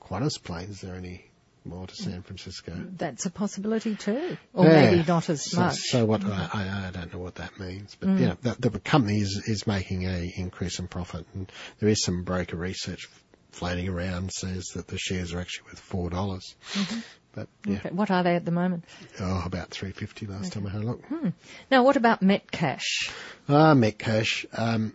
Qantas 0.00 0.42
planes 0.42 0.80
there 0.80 0.96
any 0.96 1.31
more 1.64 1.86
to 1.86 1.94
San 1.94 2.22
Francisco. 2.22 2.72
That's 2.96 3.26
a 3.26 3.30
possibility 3.30 3.94
too, 3.94 4.36
or 4.52 4.66
yeah. 4.66 4.90
maybe 4.90 5.04
not 5.06 5.28
as 5.30 5.50
so, 5.50 5.60
much. 5.60 5.76
So 5.76 6.04
what 6.04 6.24
I, 6.24 6.48
I, 6.52 6.88
I, 6.88 6.90
don't 6.90 7.12
know 7.12 7.20
what 7.20 7.36
that 7.36 7.58
means, 7.58 7.96
but 7.98 8.08
mm. 8.08 8.20
yeah, 8.20 8.34
the, 8.42 8.70
the, 8.70 8.80
company 8.80 9.20
is 9.20 9.42
is 9.46 9.66
making 9.66 10.06
a 10.06 10.32
increase 10.36 10.78
in 10.78 10.88
profit, 10.88 11.26
and 11.34 11.50
there 11.78 11.88
is 11.88 12.02
some 12.02 12.24
broker 12.24 12.56
research 12.56 13.08
floating 13.50 13.88
around 13.88 14.32
says 14.32 14.64
that 14.74 14.88
the 14.88 14.98
shares 14.98 15.32
are 15.32 15.40
actually 15.40 15.68
worth 15.70 15.80
four 15.80 16.10
dollars. 16.10 16.54
Mm-hmm. 16.72 17.00
But 17.34 17.48
yeah. 17.66 17.76
Okay. 17.76 17.90
What 17.90 18.10
are 18.10 18.22
they 18.22 18.36
at 18.36 18.44
the 18.44 18.50
moment? 18.50 18.84
Oh, 19.20 19.42
about 19.44 19.70
three 19.70 19.92
fifty 19.92 20.26
last 20.26 20.46
okay. 20.46 20.60
time 20.60 20.66
I 20.66 20.70
had 20.70 20.82
a 20.82 20.86
look. 20.86 21.04
Hmm. 21.06 21.28
Now, 21.70 21.82
what 21.82 21.96
about 21.96 22.20
Metcash? 22.20 23.10
Ah, 23.48 23.74
Metcash. 23.74 24.44
Um, 24.52 24.94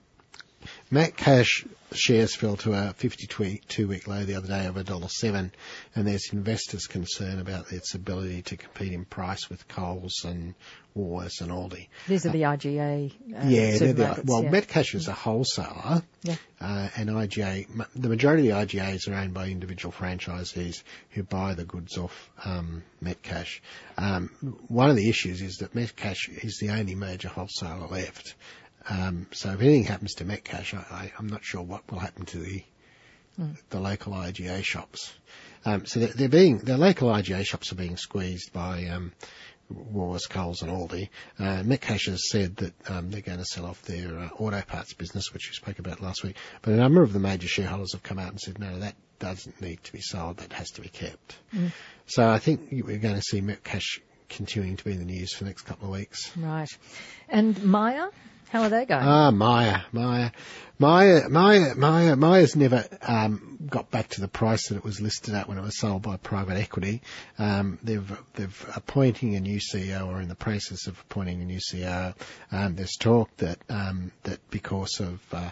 Metcash 0.91 1.67
shares 1.91 2.35
fell 2.35 2.55
to 2.57 2.73
a 2.73 2.93
52 2.93 3.87
week 3.87 4.07
low 4.07 4.23
the 4.23 4.35
other 4.35 4.47
day 4.47 4.65
of 4.67 4.75
$1.07 4.75 5.51
and 5.95 6.07
there's 6.07 6.29
investors 6.31 6.87
concern 6.87 7.39
about 7.39 7.71
its 7.73 7.93
ability 7.93 8.41
to 8.43 8.57
compete 8.57 8.93
in 8.93 9.03
price 9.03 9.49
with 9.49 9.67
Coles 9.67 10.23
and 10.23 10.53
Woolworths 10.95 11.41
and 11.41 11.51
Aldi. 11.51 11.87
These 12.07 12.25
are 12.25 12.29
the 12.29 12.43
IGA 12.43 13.11
uh, 13.11 13.47
Yeah, 13.47 13.77
the, 13.77 14.21
well, 14.25 14.43
yeah. 14.43 14.49
Metcash 14.49 14.95
is 14.95 15.09
a 15.09 15.13
wholesaler 15.13 16.03
yeah. 16.23 16.35
uh, 16.61 16.89
and 16.95 17.09
IGA, 17.09 17.67
the 17.95 18.09
majority 18.09 18.49
of 18.49 18.69
the 18.69 18.77
IGAs 18.77 19.09
are 19.09 19.15
owned 19.15 19.33
by 19.33 19.47
individual 19.47 19.91
franchisees 19.91 20.83
who 21.11 21.23
buy 21.23 21.53
the 21.53 21.65
goods 21.65 21.97
off 21.97 22.29
um, 22.45 22.83
Metcash. 23.03 23.59
Um, 23.97 24.29
one 24.67 24.89
of 24.89 24.95
the 24.95 25.09
issues 25.09 25.41
is 25.41 25.57
that 25.57 25.73
Metcash 25.73 26.29
is 26.43 26.59
the 26.61 26.69
only 26.69 26.95
major 26.95 27.27
wholesaler 27.27 27.87
left 27.87 28.35
um, 28.89 29.27
so 29.31 29.51
if 29.51 29.61
anything 29.61 29.83
happens 29.83 30.15
to 30.15 30.25
Metcash, 30.25 30.73
I, 30.73 31.11
am 31.19 31.27
not 31.27 31.43
sure 31.43 31.61
what 31.61 31.89
will 31.91 31.99
happen 31.99 32.25
to 32.27 32.37
the 32.37 32.63
mm. 33.39 33.57
the 33.69 33.79
local 33.79 34.13
IGA 34.13 34.63
shops. 34.63 35.13
Um, 35.65 35.85
so 35.85 35.99
they're, 35.99 36.13
they're, 36.13 36.29
being 36.29 36.59
the 36.59 36.77
local 36.77 37.09
IGA 37.09 37.45
shops 37.45 37.71
are 37.71 37.75
being 37.75 37.97
squeezed 37.97 38.53
by 38.53 38.85
um, 38.85 39.11
Woolworths, 39.73 40.29
Coles, 40.29 40.61
and 40.61 40.71
Aldi. 40.71 41.09
Uh, 41.37 41.63
Metcash 41.63 42.07
has 42.07 42.29
said 42.29 42.55
that 42.57 42.73
um, 42.89 43.09
they're 43.09 43.21
going 43.21 43.39
to 43.39 43.45
sell 43.45 43.65
off 43.65 43.81
their 43.83 44.17
uh, 44.17 44.29
auto 44.37 44.61
parts 44.61 44.93
business, 44.93 45.33
which 45.33 45.49
we 45.49 45.53
spoke 45.53 45.79
about 45.79 46.01
last 46.01 46.23
week. 46.23 46.37
But 46.61 46.73
a 46.73 46.77
number 46.77 47.03
of 47.03 47.11
the 47.11 47.19
major 47.19 47.47
shareholders 47.47 47.91
have 47.93 48.03
come 48.03 48.19
out 48.19 48.29
and 48.29 48.39
said, 48.39 48.59
no, 48.59 48.79
that 48.79 48.95
doesn't 49.19 49.59
need 49.61 49.83
to 49.83 49.91
be 49.91 50.01
sold. 50.01 50.37
That 50.37 50.53
has 50.53 50.69
to 50.71 50.81
be 50.81 50.89
kept. 50.89 51.37
Mm. 51.53 51.71
So 52.05 52.29
I 52.29 52.39
think 52.39 52.69
we're 52.71 52.97
going 52.97 53.15
to 53.15 53.21
see 53.21 53.41
Metcash 53.41 53.99
continuing 54.29 54.77
to 54.77 54.83
be 54.85 54.91
in 54.91 54.99
the 54.99 55.05
news 55.05 55.33
for 55.33 55.43
the 55.43 55.49
next 55.49 55.63
couple 55.63 55.87
of 55.87 55.93
weeks. 55.93 56.35
Right. 56.37 56.69
And 57.27 57.61
Myer? 57.63 58.09
How 58.49 58.61
are 58.61 58.69
they 58.69 58.85
going? 58.85 59.03
Ah, 59.03 59.31
Myer, 59.31 59.83
Myer, 59.91 60.31
Myer, 60.79 61.27
Myer, 61.27 61.75
Myer, 61.75 62.15
Myer's 62.15 62.55
never 62.55 62.85
um, 63.01 63.57
got 63.67 63.91
back 63.91 64.07
to 64.09 64.21
the 64.21 64.29
price 64.29 64.69
that 64.69 64.77
it 64.77 64.83
was 64.85 65.01
listed 65.01 65.33
at 65.33 65.49
when 65.49 65.57
it 65.57 65.61
was 65.61 65.77
sold 65.77 66.01
by 66.01 66.15
private 66.15 66.55
equity. 66.55 67.01
Um, 67.37 67.77
they've 67.83 68.17
they've 68.35 68.71
appointing 68.75 69.35
a 69.35 69.41
new 69.41 69.59
CEO 69.59 70.07
or 70.07 70.21
in 70.21 70.29
the 70.29 70.35
process 70.35 70.87
of 70.87 70.97
appointing 71.01 71.41
a 71.41 71.45
new 71.45 71.59
CEO. 71.59 72.15
Um, 72.51 72.75
there's 72.75 72.95
talk 72.95 73.35
that 73.37 73.59
um, 73.69 74.13
that 74.23 74.39
because 74.49 75.01
of 75.01 75.21
uh, 75.33 75.51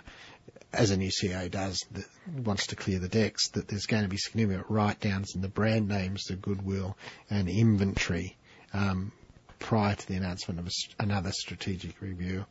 as 0.71 0.91
a 0.91 0.97
new 0.97 1.11
CEO 1.11 1.51
does, 1.51 1.85
that 1.91 2.05
wants 2.45 2.67
to 2.67 2.77
clear 2.77 2.99
the 2.99 3.09
decks, 3.09 3.49
that 3.49 3.67
there's 3.67 3.87
going 3.87 4.03
to 4.03 4.09
be 4.09 4.17
significant 4.17 4.69
write-downs 4.69 5.35
in 5.35 5.41
the 5.41 5.47
brand 5.47 5.87
names, 5.87 6.25
the 6.25 6.35
goodwill, 6.35 6.97
and 7.29 7.49
inventory 7.49 8.37
um, 8.73 9.11
prior 9.59 9.95
to 9.95 10.07
the 10.07 10.15
announcement 10.15 10.59
of 10.59 10.67
a, 10.67 11.03
another 11.03 11.31
strategic 11.31 12.01
review. 12.01 12.45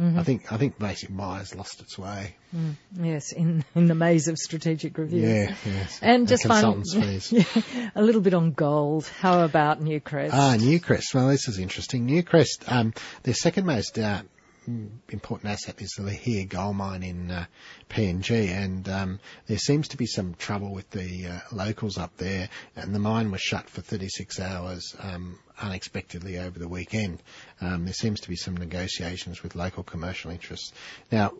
Mm-hmm. 0.00 0.18
I 0.18 0.22
think 0.22 0.50
I 0.50 0.56
think 0.56 0.78
basically 0.78 1.16
Myer's 1.16 1.54
lost 1.54 1.82
its 1.82 1.98
way. 1.98 2.36
Mm, 2.56 2.76
yes, 2.94 3.32
in 3.32 3.64
in 3.74 3.86
the 3.86 3.94
maze 3.94 4.28
of 4.28 4.38
strategic 4.38 4.96
review. 4.96 5.28
Yeah, 5.28 5.54
yes. 5.66 5.98
And 6.00 6.26
just 6.26 6.46
finally, 6.46 6.84
yeah, 7.30 7.90
a 7.94 8.02
little 8.02 8.22
bit 8.22 8.32
on 8.32 8.52
gold. 8.52 9.06
How 9.06 9.44
about 9.44 9.82
Newcrest? 9.82 10.30
Ah, 10.32 10.56
Newcrest. 10.56 11.12
Well, 11.12 11.28
this 11.28 11.48
is 11.48 11.58
interesting. 11.58 12.06
Newcrest, 12.06 12.64
um, 12.66 12.94
their 13.24 13.34
second 13.34 13.66
most 13.66 13.98
uh, 13.98 14.22
important 14.66 15.50
asset 15.50 15.80
is 15.80 15.90
the 15.96 16.02
Lihir 16.02 16.48
gold 16.48 16.76
mine 16.76 17.02
in 17.02 17.30
uh, 17.30 17.46
PNG, 17.88 18.48
and 18.48 18.88
um, 18.88 19.20
there 19.46 19.58
seems 19.58 19.88
to 19.88 19.96
be 19.96 20.06
some 20.06 20.34
trouble 20.34 20.72
with 20.72 20.90
the 20.90 21.26
uh, 21.26 21.38
locals 21.52 21.98
up 21.98 22.16
there, 22.16 22.48
and 22.76 22.94
the 22.94 22.98
mine 22.98 23.30
was 23.30 23.40
shut 23.40 23.68
for 23.68 23.80
36 23.80 24.38
hours 24.40 24.94
um, 25.00 25.38
unexpectedly 25.60 26.38
over 26.38 26.58
the 26.58 26.68
weekend. 26.68 27.22
Um, 27.60 27.84
there 27.84 27.94
seems 27.94 28.20
to 28.20 28.28
be 28.28 28.36
some 28.36 28.56
negotiations 28.56 29.42
with 29.42 29.54
local 29.54 29.82
commercial 29.82 30.30
interests. 30.30 30.72
Now, 31.10 31.32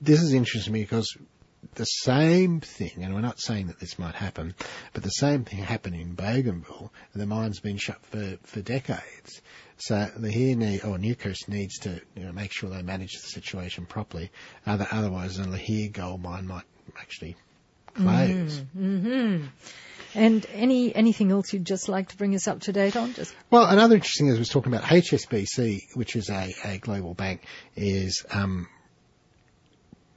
this 0.00 0.22
is 0.22 0.34
interesting 0.34 0.72
because 0.72 1.16
the 1.74 1.84
same 1.84 2.60
thing, 2.60 3.02
and 3.02 3.14
we're 3.14 3.20
not 3.20 3.40
saying 3.40 3.68
that 3.68 3.80
this 3.80 3.98
might 3.98 4.14
happen, 4.14 4.54
but 4.92 5.02
the 5.02 5.10
same 5.10 5.44
thing 5.44 5.60
happened 5.60 5.96
in 5.96 6.14
Bougainville, 6.14 6.92
and 7.12 7.22
the 7.22 7.26
mine's 7.26 7.60
been 7.60 7.76
shut 7.76 8.04
for, 8.06 8.36
for 8.42 8.60
decades. 8.60 9.40
So 9.76 10.10
the 10.16 10.30
here 10.30 10.56
need, 10.56 10.84
or 10.84 10.98
Newcrest 10.98 11.48
needs 11.48 11.78
to 11.80 12.00
you 12.14 12.24
know, 12.24 12.32
make 12.32 12.52
sure 12.52 12.70
they 12.70 12.82
manage 12.82 13.12
the 13.12 13.28
situation 13.28 13.86
properly. 13.86 14.30
Other, 14.66 14.86
otherwise, 14.90 15.36
the 15.36 15.44
Lihir 15.44 15.92
gold 15.92 16.22
mine 16.22 16.46
might 16.46 16.64
actually 16.98 17.36
close. 17.94 18.62
Mm-hmm. 18.76 19.06
mm-hmm. 19.06 19.46
And 20.16 20.46
any 20.52 20.94
anything 20.94 21.32
else 21.32 21.52
you'd 21.52 21.64
just 21.64 21.88
like 21.88 22.10
to 22.10 22.16
bring 22.16 22.36
us 22.36 22.46
up 22.46 22.60
to 22.60 22.72
date 22.72 22.94
on? 22.94 23.14
Just 23.14 23.34
well, 23.50 23.66
another 23.66 23.96
interesting 23.96 24.28
as 24.28 24.36
I 24.36 24.38
was 24.38 24.48
talking 24.48 24.72
about 24.72 24.86
HSBC, 24.86 25.80
which 25.94 26.14
is 26.14 26.30
a, 26.30 26.54
a 26.64 26.78
global 26.78 27.14
bank, 27.14 27.42
is 27.74 28.24
um, 28.30 28.68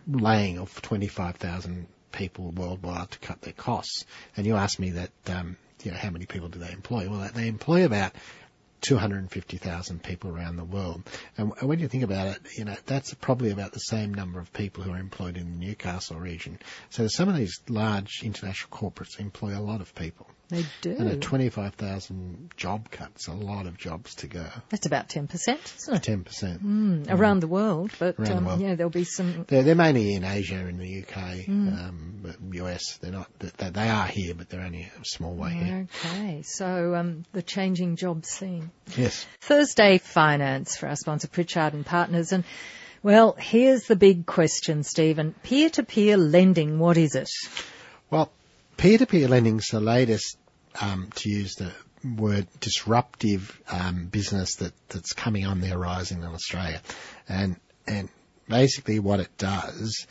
laying 0.08 0.60
off 0.60 0.82
25,000 0.82 1.88
people 2.12 2.52
worldwide 2.52 3.12
to 3.12 3.20
cut 3.20 3.42
their 3.42 3.54
costs. 3.54 4.06
And 4.36 4.46
you 4.46 4.56
asked 4.56 4.80
me 4.80 4.92
that, 4.92 5.12
um, 5.28 5.58
you 5.84 5.92
know, 5.92 5.98
how 5.98 6.10
many 6.10 6.26
people 6.26 6.50
do 6.50 6.60
they 6.60 6.72
employ? 6.72 7.10
Well, 7.10 7.30
they 7.34 7.48
employ 7.48 7.86
about 7.86 8.14
250,000 8.82 10.04
people 10.04 10.30
around 10.30 10.56
the 10.56 10.64
world. 10.64 11.04
And 11.38 11.52
when 11.62 11.80
you 11.80 11.88
think 11.88 12.04
about 12.04 12.28
it, 12.28 12.42
you 12.58 12.66
know, 12.66 12.76
that's 12.86 13.14
probably 13.16 13.52
about 13.52 13.72
the 13.72 13.80
same 13.80 14.14
number 14.14 14.40
of 14.40 14.54
people 14.54 14.84
who 14.84 14.92
are 14.92 15.00
employed 15.00 15.38
in 15.38 15.60
the 15.60 15.66
Newcastle 15.66 16.20
region. 16.20 16.60
So 16.90 17.08
some 17.08 17.28
of 17.30 17.36
these 17.36 17.60
large 17.68 18.22
international 18.24 18.70
corporates 18.72 19.20
employ 19.20 19.58
a 19.58 19.62
lot 19.62 19.82
of 19.82 19.94
people. 19.96 20.28
They 20.50 20.66
do. 20.82 20.96
And 20.98 21.10
a 21.10 21.18
25,000 21.18 22.52
job 22.56 22.90
cuts, 22.90 23.28
a 23.28 23.34
lot 23.34 23.66
of 23.66 23.78
jobs 23.78 24.16
to 24.16 24.28
go. 24.28 24.46
That's 24.70 24.86
about 24.86 25.10
10%, 25.10 25.34
isn't 25.34 25.54
it? 25.54 26.02
10%. 26.02 26.60
Mm, 26.60 27.06
mm. 27.06 27.12
Around 27.12 27.42
the 27.42 27.48
world, 27.48 27.92
but 28.00 28.18
um, 28.18 28.26
the 28.26 28.36
world. 28.36 28.62
yeah, 28.62 28.76
there'll 28.76 28.90
be 28.90 29.04
some. 29.04 29.46
They're, 29.48 29.64
they're 29.64 29.76
mainly 29.76 30.14
in 30.14 30.24
Asia 30.24 30.56
and 30.56 30.80
the 30.80 31.02
UK, 31.02 31.46
mm. 31.46 31.78
um, 31.78 32.20
but 32.22 32.36
US. 32.54 32.98
They're 32.98 33.12
not. 33.12 33.28
They, 33.40 33.70
they, 33.70 33.90
are 33.90 34.08
here, 34.08 34.36
but 34.36 34.48
they're 34.48 34.62
only 34.62 34.90
a 35.00 35.06
small 35.06 35.34
way 35.34 35.52
here. 35.52 35.88
Okay, 36.06 36.44
so 36.44 36.96
um, 36.96 37.26
the 37.34 37.42
changing 37.42 37.98
job 37.98 38.26
scene. 38.26 38.72
Yes. 38.96 39.26
Thursday 39.42 39.98
Finance 39.98 40.78
for 40.78 40.88
our 40.88 40.96
sponsor 40.96 41.28
Pritchard 41.28 41.74
and 41.74 41.86
Partners, 41.86 42.32
and 42.32 42.46
well, 43.04 43.36
here's 43.38 43.84
the 43.84 43.96
big 43.96 44.26
question, 44.26 44.84
Stephen. 44.84 45.36
Peer-to-peer 45.44 46.18
lending, 46.18 46.80
what 46.80 46.98
is 46.98 47.16
it? 47.16 47.30
Well, 48.10 48.32
Peer-to-peer 48.78 49.28
lending 49.28 49.58
is 49.58 49.68
the 49.72 49.80
latest, 49.80 50.38
um, 50.80 51.10
to 51.16 51.30
use 51.30 51.56
the 51.56 51.72
word 52.16 52.48
disruptive 52.60 53.60
um, 53.72 54.06
business 54.06 54.56
that, 54.56 54.74
that's 54.90 55.14
coming 55.14 55.46
on 55.46 55.62
the 55.62 55.68
horizon 55.68 56.24
in 56.24 56.30
Australia, 56.30 56.82
and 57.28 57.58
and 57.88 58.10
basically 58.48 59.00
what 59.00 59.20
it 59.20 59.36
does 59.38 60.06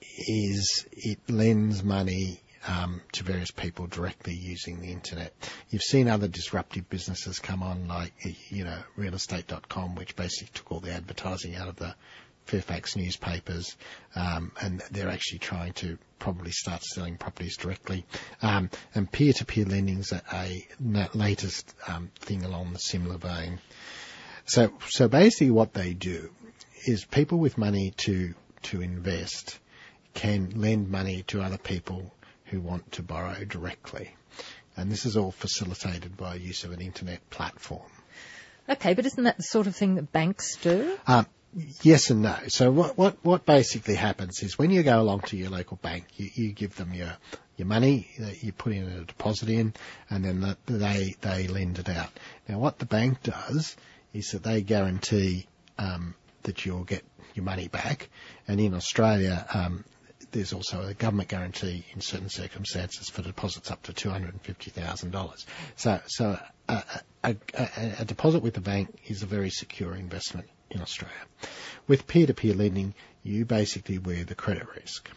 is 0.00 0.86
it 0.92 1.18
lends 1.28 1.82
money 1.84 2.40
um, 2.66 3.00
to 3.12 3.22
various 3.22 3.50
people 3.50 3.86
directly 3.86 4.34
using 4.34 4.80
the 4.80 4.90
internet. 4.90 5.32
You've 5.70 5.82
seen 5.82 6.08
other 6.08 6.28
disruptive 6.28 6.88
businesses 6.88 7.38
come 7.38 7.62
on, 7.62 7.86
like 7.86 8.12
you 8.48 8.64
know 8.64 8.78
realestate.com, 8.98 9.94
which 9.94 10.16
basically 10.16 10.48
took 10.54 10.72
all 10.72 10.80
the 10.80 10.92
advertising 10.92 11.56
out 11.56 11.68
of 11.68 11.76
the 11.76 11.94
Fairfax 12.46 12.94
newspapers, 12.96 13.76
um, 14.14 14.52
and 14.60 14.80
they're 14.92 15.08
actually 15.08 15.40
trying 15.40 15.72
to 15.74 15.98
probably 16.20 16.52
start 16.52 16.82
selling 16.82 17.16
properties 17.16 17.56
directly. 17.56 18.06
Um, 18.40 18.70
and 18.94 19.10
peer-to-peer 19.10 19.66
lending 19.66 19.98
is 19.98 20.12
a, 20.12 20.22
a 20.32 21.08
latest 21.12 21.74
um, 21.88 22.10
thing 22.20 22.44
along 22.44 22.72
the 22.72 22.78
similar 22.78 23.18
vein. 23.18 23.58
So, 24.46 24.72
so 24.88 25.08
basically, 25.08 25.50
what 25.50 25.74
they 25.74 25.92
do 25.92 26.30
is 26.86 27.04
people 27.04 27.38
with 27.38 27.58
money 27.58 27.92
to 27.98 28.34
to 28.62 28.80
invest 28.80 29.58
can 30.14 30.52
lend 30.56 30.88
money 30.88 31.22
to 31.24 31.42
other 31.42 31.58
people 31.58 32.12
who 32.46 32.60
want 32.60 32.92
to 32.92 33.02
borrow 33.02 33.44
directly, 33.44 34.14
and 34.76 34.90
this 34.90 35.04
is 35.04 35.16
all 35.16 35.32
facilitated 35.32 36.16
by 36.16 36.36
use 36.36 36.62
of 36.62 36.72
an 36.72 36.80
internet 36.80 37.28
platform. 37.28 37.90
Okay, 38.68 38.94
but 38.94 39.06
isn't 39.06 39.24
that 39.24 39.36
the 39.36 39.42
sort 39.42 39.66
of 39.66 39.76
thing 39.76 39.96
that 39.96 40.12
banks 40.12 40.56
do? 40.56 40.96
Um, 41.06 41.26
yes 41.82 42.10
and 42.10 42.22
no. 42.22 42.36
So 42.48 42.70
what, 42.70 42.98
what, 42.98 43.16
what 43.22 43.46
basically 43.46 43.94
happens 43.94 44.42
is 44.42 44.58
when 44.58 44.70
you 44.70 44.82
go 44.82 45.00
along 45.00 45.20
to 45.22 45.36
your 45.36 45.50
local 45.50 45.78
bank, 45.78 46.06
you, 46.16 46.30
you 46.34 46.52
give 46.52 46.76
them 46.76 46.92
your, 46.92 47.16
your 47.56 47.66
money, 47.66 48.08
that 48.18 48.42
you 48.42 48.52
put 48.52 48.72
in 48.72 48.84
a 48.84 49.04
deposit 49.04 49.48
in, 49.48 49.74
and 50.10 50.24
then 50.24 50.40
the, 50.40 50.56
they, 50.66 51.14
they 51.20 51.48
lend 51.48 51.78
it 51.78 51.88
out. 51.88 52.10
Now 52.48 52.58
what 52.58 52.78
the 52.78 52.86
bank 52.86 53.22
does 53.22 53.76
is 54.12 54.30
that 54.32 54.42
they 54.42 54.60
guarantee, 54.60 55.46
um, 55.78 56.14
that 56.42 56.64
you'll 56.64 56.84
get 56.84 57.04
your 57.34 57.44
money 57.44 57.68
back. 57.68 58.08
And 58.46 58.60
in 58.60 58.74
Australia, 58.74 59.46
um, 59.52 59.84
there's 60.32 60.52
also 60.52 60.86
a 60.86 60.94
government 60.94 61.28
guarantee 61.28 61.84
in 61.94 62.00
certain 62.00 62.28
circumstances 62.28 63.08
for 63.08 63.22
deposits 63.22 63.70
up 63.70 63.82
to 63.84 63.92
$250,000. 63.92 65.44
So, 65.76 66.00
so 66.06 66.38
a, 66.68 66.82
a, 67.24 67.36
a, 67.54 67.92
a 68.00 68.04
deposit 68.04 68.42
with 68.42 68.54
the 68.54 68.60
bank 68.60 68.98
is 69.06 69.22
a 69.22 69.26
very 69.26 69.50
secure 69.50 69.94
investment 69.94 70.48
in 70.70 70.80
Australia. 70.80 71.14
With 71.86 72.06
peer-to-peer 72.06 72.54
lending, 72.54 72.94
you 73.22 73.44
basically 73.44 73.98
wear 73.98 74.24
the 74.24 74.34
credit 74.34 74.66
risk. 74.74 75.10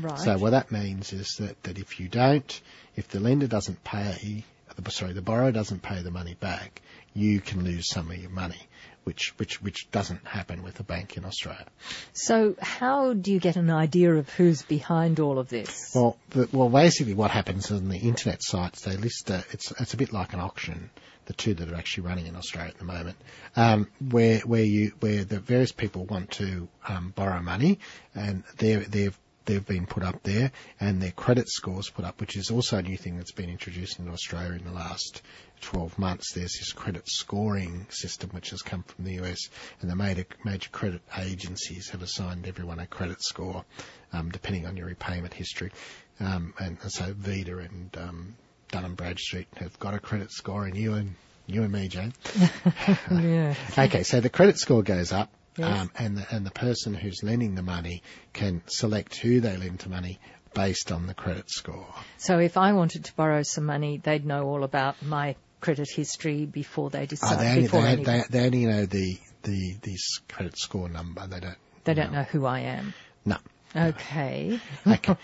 Right. 0.00 0.18
So 0.18 0.38
what 0.38 0.50
that 0.50 0.70
means 0.70 1.12
is 1.12 1.34
that, 1.40 1.62
that 1.64 1.78
if 1.78 1.98
you 1.98 2.08
don't, 2.08 2.60
if 2.96 3.08
the 3.08 3.20
lender 3.20 3.46
doesn't 3.46 3.82
pay, 3.82 4.44
sorry, 4.88 5.12
the 5.12 5.22
borrower 5.22 5.52
doesn't 5.52 5.82
pay 5.82 6.02
the 6.02 6.10
money 6.10 6.34
back, 6.34 6.82
you 7.14 7.40
can 7.40 7.64
lose 7.64 7.88
some 7.88 8.10
of 8.10 8.16
your 8.16 8.30
money, 8.30 8.60
which, 9.04 9.34
which, 9.38 9.62
which 9.62 9.90
doesn't 9.90 10.26
happen 10.26 10.62
with 10.62 10.78
a 10.80 10.82
bank 10.82 11.16
in 11.16 11.24
Australia. 11.24 11.66
So 12.12 12.56
how 12.60 13.12
do 13.12 13.32
you 13.32 13.40
get 13.40 13.56
an 13.56 13.70
idea 13.70 14.14
of 14.14 14.28
who's 14.30 14.62
behind 14.62 15.20
all 15.20 15.38
of 15.38 15.48
this? 15.48 15.92
Well, 15.94 16.18
the, 16.30 16.48
well, 16.52 16.68
basically 16.68 17.14
what 17.14 17.30
happens 17.30 17.70
on 17.70 17.88
the 17.88 17.98
internet 17.98 18.42
sites, 18.42 18.82
they 18.82 18.96
list, 18.96 19.30
uh, 19.30 19.42
it's, 19.52 19.70
it's 19.80 19.94
a 19.94 19.96
bit 19.96 20.12
like 20.12 20.32
an 20.32 20.40
auction, 20.40 20.90
the 21.26 21.32
two 21.32 21.54
that 21.54 21.70
are 21.70 21.76
actually 21.76 22.06
running 22.06 22.26
in 22.26 22.36
Australia 22.36 22.70
at 22.70 22.78
the 22.78 22.84
moment, 22.84 23.16
um, 23.56 23.88
where, 24.10 24.40
where 24.40 24.64
you, 24.64 24.92
where 25.00 25.24
the 25.24 25.40
various 25.40 25.72
people 25.72 26.04
want 26.04 26.32
to, 26.32 26.68
um, 26.88 27.12
borrow 27.14 27.40
money 27.40 27.78
and 28.14 28.42
they're, 28.58 28.80
they've 28.80 29.18
they've 29.44 29.66
been 29.66 29.86
put 29.86 30.02
up 30.02 30.22
there 30.22 30.52
and 30.80 31.02
their 31.02 31.10
credit 31.10 31.48
scores 31.48 31.90
put 31.90 32.04
up, 32.04 32.20
which 32.20 32.36
is 32.36 32.50
also 32.50 32.78
a 32.78 32.82
new 32.82 32.96
thing 32.96 33.16
that's 33.16 33.32
been 33.32 33.50
introduced 33.50 33.98
in 33.98 34.08
Australia 34.08 34.52
in 34.52 34.64
the 34.64 34.72
last 34.72 35.22
12 35.62 35.98
months. 35.98 36.32
There's 36.32 36.54
this 36.58 36.72
credit 36.72 37.08
scoring 37.08 37.86
system 37.90 38.30
which 38.30 38.50
has 38.50 38.62
come 38.62 38.82
from 38.82 39.04
the 39.04 39.22
US 39.22 39.48
and 39.80 39.90
the 39.90 39.96
major, 39.96 40.26
major 40.44 40.70
credit 40.70 41.02
agencies 41.18 41.90
have 41.90 42.02
assigned 42.02 42.46
everyone 42.46 42.78
a 42.78 42.86
credit 42.86 43.22
score, 43.22 43.64
um, 44.12 44.30
depending 44.30 44.66
on 44.66 44.76
your 44.76 44.86
repayment 44.86 45.34
history. 45.34 45.70
Um, 46.20 46.54
and 46.58 46.78
so 46.88 47.12
Veda 47.12 47.58
and, 47.58 47.96
um, 47.96 48.36
Dun 48.70 48.94
& 48.94 48.96
Bradstreet 48.96 49.46
have 49.56 49.78
got 49.78 49.94
a 49.94 50.00
credit 50.00 50.32
score 50.32 50.64
and 50.64 50.76
you 50.76 50.94
and, 50.94 51.14
you 51.46 51.62
and 51.62 51.72
me, 51.72 51.88
Jane. 51.88 52.12
yeah. 53.10 53.54
Okay, 53.78 54.02
so 54.02 54.20
the 54.20 54.30
credit 54.30 54.58
score 54.58 54.82
goes 54.82 55.12
up. 55.12 55.30
Yes. 55.56 55.80
Um, 55.82 55.90
and 55.96 56.16
the, 56.18 56.26
and 56.34 56.44
the 56.46 56.50
person 56.50 56.94
who's 56.94 57.22
lending 57.22 57.54
the 57.54 57.62
money 57.62 58.02
can 58.32 58.62
select 58.66 59.16
who 59.16 59.40
they 59.40 59.56
lend 59.56 59.80
to 59.80 59.88
money 59.88 60.18
based 60.54 60.90
on 60.92 61.06
the 61.06 61.14
credit 61.14 61.50
score. 61.50 61.86
So 62.18 62.38
if 62.38 62.56
I 62.56 62.72
wanted 62.72 63.04
to 63.06 63.14
borrow 63.14 63.42
some 63.42 63.64
money, 63.64 63.98
they'd 64.02 64.24
know 64.24 64.44
all 64.44 64.64
about 64.64 65.02
my 65.02 65.36
credit 65.60 65.88
history 65.90 66.44
before 66.46 66.90
they 66.90 67.02
Uh, 67.02 67.06
decide. 67.06 67.40
they, 67.40 67.48
only, 67.50 67.62
before 67.62 67.82
they, 67.82 67.88
any- 67.88 68.04
they, 68.04 68.22
they 68.30 68.46
only 68.46 68.66
know 68.66 68.86
the, 68.86 69.18
the, 69.42 69.76
the 69.82 69.96
credit 70.28 70.58
score 70.58 70.88
number. 70.88 71.26
They 71.26 71.40
don't. 71.40 71.56
they 71.84 71.94
don't 71.94 72.12
know 72.12 72.22
who 72.24 72.46
I 72.46 72.60
am. 72.60 72.94
No. 73.24 73.36
Okay. 73.76 74.60
Okay. 74.86 75.16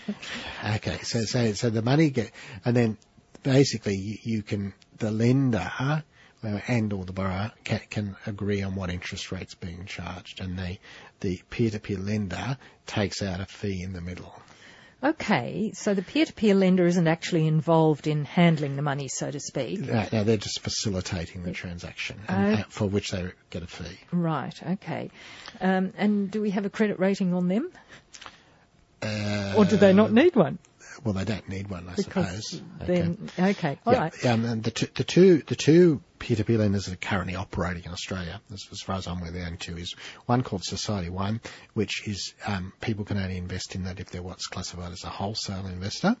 okay. 0.75 0.97
So, 1.03 1.21
so, 1.23 1.53
so 1.53 1.69
the 1.69 1.81
money 1.81 2.09
get, 2.09 2.31
and 2.65 2.75
then 2.75 2.97
basically 3.43 3.95
you, 3.95 4.17
you 4.23 4.43
can, 4.43 4.73
the 4.97 5.11
lender 5.11 6.03
and 6.43 6.93
or 6.93 7.05
the 7.05 7.13
borrower 7.13 7.51
can, 7.63 7.81
can 7.89 8.15
agree 8.25 8.61
on 8.61 8.75
what 8.75 8.89
interest 8.89 9.31
rate's 9.31 9.55
being 9.55 9.85
charged 9.85 10.39
and 10.39 10.57
they, 10.57 10.79
the 11.19 11.41
peer-to-peer 11.49 11.97
lender 11.97 12.57
takes 12.87 13.21
out 13.21 13.39
a 13.39 13.45
fee 13.45 13.83
in 13.83 13.93
the 13.93 14.01
middle. 14.01 14.33
Okay. 15.03 15.71
So 15.73 15.93
the 15.95 16.03
peer-to-peer 16.03 16.53
lender 16.53 16.85
isn't 16.85 17.07
actually 17.07 17.47
involved 17.47 18.05
in 18.05 18.23
handling 18.23 18.75
the 18.75 18.83
money, 18.83 19.07
so 19.07 19.31
to 19.31 19.39
speak. 19.39 19.79
No, 19.79 20.07
no, 20.11 20.23
they're 20.23 20.37
just 20.37 20.59
facilitating 20.59 21.41
the 21.43 21.51
transaction, 21.51 22.19
and, 22.27 22.59
uh, 22.59 22.63
for 22.69 22.87
which 22.87 23.09
they 23.09 23.31
get 23.49 23.63
a 23.63 23.67
fee. 23.67 23.97
Right. 24.11 24.53
Okay. 24.63 25.09
Um, 25.59 25.93
and 25.97 26.29
do 26.29 26.39
we 26.41 26.51
have 26.51 26.65
a 26.65 26.69
credit 26.69 26.99
rating 26.99 27.33
on 27.33 27.47
them, 27.47 27.71
Uh, 29.01 29.55
or 29.57 29.65
do 29.65 29.77
they 29.77 29.93
not 29.93 30.11
need 30.11 30.35
one? 30.35 30.59
Well, 31.03 31.13
they 31.15 31.25
don't 31.25 31.49
need 31.49 31.67
one, 31.69 31.87
I 31.89 31.95
Because 31.95 32.49
suppose. 32.49 32.61
then, 32.79 33.29
okay. 33.39 33.79
All 33.87 33.93
yeah, 33.93 33.99
right. 34.01 34.25
um, 34.27 34.45
and 34.45 34.63
the, 34.63 34.69
two, 34.69 34.87
the 34.93 35.03
two 35.03 35.37
the 35.47 35.55
two 35.55 36.01
peer-to-peer 36.19 36.59
lenders 36.59 36.85
that 36.85 36.93
are 36.93 36.97
currently 36.97 37.35
operating 37.35 37.83
in 37.85 37.91
Australia, 37.91 38.39
as, 38.53 38.67
as 38.71 38.81
far 38.81 38.97
as 38.97 39.07
I'm 39.07 39.17
aware, 39.17 39.31
the 39.31 39.43
only 39.43 39.57
two 39.57 39.77
is 39.77 39.95
one 40.27 40.43
called 40.43 40.61
SocietyOne, 40.61 41.39
which 41.73 42.07
is 42.07 42.35
um, 42.45 42.71
people 42.81 43.03
can 43.05 43.17
only 43.17 43.37
invest 43.37 43.73
in 43.73 43.85
that 43.85 43.99
if 43.99 44.11
they're 44.11 44.21
what's 44.21 44.45
classified 44.45 44.91
as 44.91 45.03
a 45.03 45.09
wholesale 45.09 45.65
investor. 45.65 46.15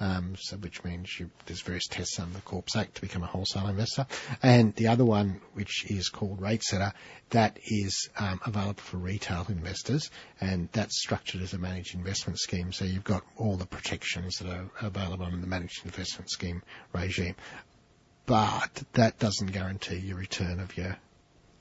Um, 0.00 0.34
so 0.36 0.56
which 0.56 0.82
means 0.82 1.08
you, 1.20 1.30
there's 1.46 1.60
various 1.60 1.86
tests 1.86 2.18
under 2.18 2.34
the 2.34 2.40
Corps 2.40 2.64
Act 2.76 2.96
to 2.96 3.00
become 3.02 3.22
a 3.22 3.26
wholesale 3.26 3.68
investor. 3.68 4.06
And 4.42 4.74
the 4.74 4.88
other 4.88 5.04
one, 5.04 5.40
which 5.54 5.88
is 5.88 6.08
called 6.08 6.40
RateSetter, 6.40 6.92
that 7.30 7.58
is 7.64 8.08
um, 8.18 8.40
available 8.44 8.82
for 8.82 8.96
retail 8.96 9.46
investors, 9.48 10.10
and 10.40 10.68
that's 10.72 11.00
structured 11.00 11.42
as 11.42 11.52
a 11.52 11.58
managed 11.58 11.94
investment 11.94 12.38
scheme. 12.40 12.72
So 12.72 12.84
you've 12.84 13.04
got 13.04 13.22
all 13.36 13.56
the 13.56 13.66
protections 13.66 14.38
that 14.38 14.48
are 14.50 14.70
available 14.80 15.26
in 15.26 15.40
the 15.40 15.46
managed 15.46 15.84
investment 15.84 16.30
scheme 16.30 16.62
regime, 16.92 17.36
but 18.26 18.82
that 18.94 19.18
doesn't 19.18 19.52
guarantee 19.52 19.96
your 19.96 20.16
return 20.16 20.60
of 20.60 20.76
your, 20.76 20.96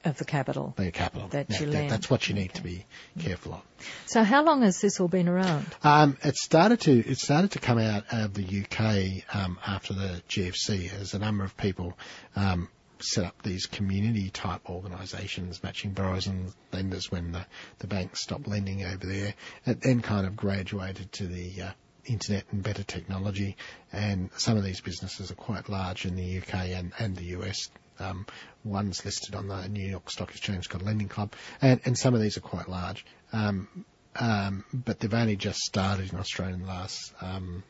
Of 0.03 0.17
the 0.17 0.25
capital. 0.25 0.73
your 0.79 0.91
capital. 0.91 1.27
That 1.27 1.49
Now, 1.49 1.59
you 1.59 1.67
lend. 1.67 1.91
that's 1.91 2.09
what 2.09 2.27
you 2.27 2.33
need 2.33 2.55
to 2.55 2.63
be 2.63 2.85
careful 3.19 3.53
of. 3.53 3.61
So 4.07 4.23
how 4.23 4.43
long 4.43 4.63
has 4.63 4.81
this 4.81 4.99
all 4.99 5.07
been 5.07 5.27
around? 5.29 5.67
Um, 5.83 6.17
it 6.23 6.35
started 6.35 6.81
to 6.81 6.91
it 6.91 7.19
started 7.19 7.51
to 7.51 7.59
come 7.59 7.77
out 7.77 8.05
of 8.11 8.33
the 8.33 8.63
UK 8.63 9.35
um, 9.35 9.59
after 9.65 9.93
the 9.93 10.23
GFC 10.27 10.91
as 10.99 11.13
a 11.13 11.19
number 11.19 11.43
of 11.43 11.55
people 11.55 11.97
um, 12.35 12.69
set 12.99 13.25
up 13.25 13.41
these 13.43 13.65
community 13.65 14.29
type 14.29 14.69
organisations 14.69 15.61
matching 15.63 15.91
borrowers 15.91 16.27
and 16.27 16.53
lenders 16.71 17.11
when 17.11 17.31
the, 17.31 17.45
the 17.79 17.87
banks 17.87 18.21
stopped 18.21 18.47
lending 18.47 18.83
over 18.83 19.05
there. 19.05 19.33
It 19.65 19.81
then 19.81 20.01
kind 20.01 20.25
of 20.25 20.35
graduated 20.35 21.11
to 21.13 21.27
the 21.27 21.61
uh, 21.61 21.71
internet 22.05 22.45
and 22.51 22.63
better 22.63 22.83
technology 22.83 23.55
and 23.93 24.29
some 24.35 24.57
of 24.57 24.63
these 24.63 24.81
businesses 24.81 25.31
are 25.31 25.35
quite 25.35 25.69
large 25.69 26.05
in 26.05 26.15
the 26.15 26.39
UK 26.39 26.53
and, 26.69 26.91
and 26.97 27.15
the 27.15 27.25
US. 27.37 27.69
Um, 27.99 28.25
one's 28.63 29.05
listed 29.05 29.35
on 29.35 29.47
the 29.47 29.67
New 29.67 29.87
York 29.87 30.09
Stock 30.09 30.31
Exchange 30.31 30.69
called 30.69 30.83
Lending 30.83 31.07
Club 31.07 31.33
and, 31.61 31.79
and 31.85 31.97
some 31.97 32.13
of 32.13 32.21
these 32.21 32.37
are 32.37 32.41
quite 32.41 32.67
large. 32.67 33.05
Um, 33.33 33.67
um, 34.15 34.65
but 34.73 34.99
they've 34.99 35.13
only 35.13 35.35
just 35.35 35.59
started 35.59 36.11
in 36.11 36.19
Australia 36.19 36.55
in 36.55 36.61
the 36.61 36.67
last, 36.67 37.13
um, 37.21 37.63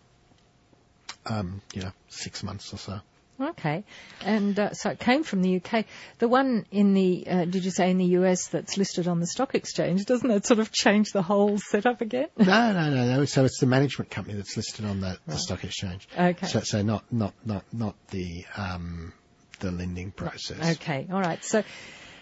um, 1.26 1.62
you 1.74 1.84
know, 1.84 1.92
six 2.10 2.44
months 2.44 2.74
or 2.74 2.78
so. 2.78 3.00
Okay. 3.40 3.84
And 4.24 4.58
uh, 4.60 4.74
so 4.74 4.92
it 4.92 5.00
came 5.00 5.24
from 5.24 5.42
the 5.42 5.58
UK. 5.58 5.86
The 6.20 6.28
one 6.28 6.66
in 6.72 6.94
the, 6.94 7.26
uh, 7.28 7.46
did 7.46 7.66
you 7.66 7.72
say 7.72 7.90
in 7.90 7.98
the 7.98 8.06
US 8.18 8.48
that's 8.48 8.78
listed 8.78 9.08
on 9.08 9.20
the 9.20 9.28
stock 9.28 9.56
exchange, 9.56 10.06
doesn't 10.06 10.28
that 10.28 10.46
sort 10.46 10.60
of 10.60 10.72
change 10.72 11.12
the 11.12 11.24
whole 11.24 11.58
setup 11.58 12.02
again? 12.02 12.28
No, 12.38 12.74
no, 12.74 12.90
no, 12.90 13.18
no. 13.18 13.26
So 13.26 13.46
it's 13.46 13.60
the 13.60 13.66
management 13.66 14.12
company 14.12 14.36
that's 14.36 14.58
listed 14.58 14.86
on 14.86 15.00
the, 15.00 15.18
the 15.26 15.38
stock 15.38 15.64
exchange. 15.64 16.08
Okay. 16.18 16.48
So, 16.48 16.60
so 16.62 16.82
not, 16.82 17.12
not, 17.12 17.34
not, 17.46 17.64
not 17.72 17.96
the, 18.10 18.46
um, 18.56 19.14
the 19.62 19.72
lending 19.72 20.12
process. 20.12 20.76
Okay. 20.78 21.08
All 21.12 21.22
right. 21.22 21.44
So 21.44 21.64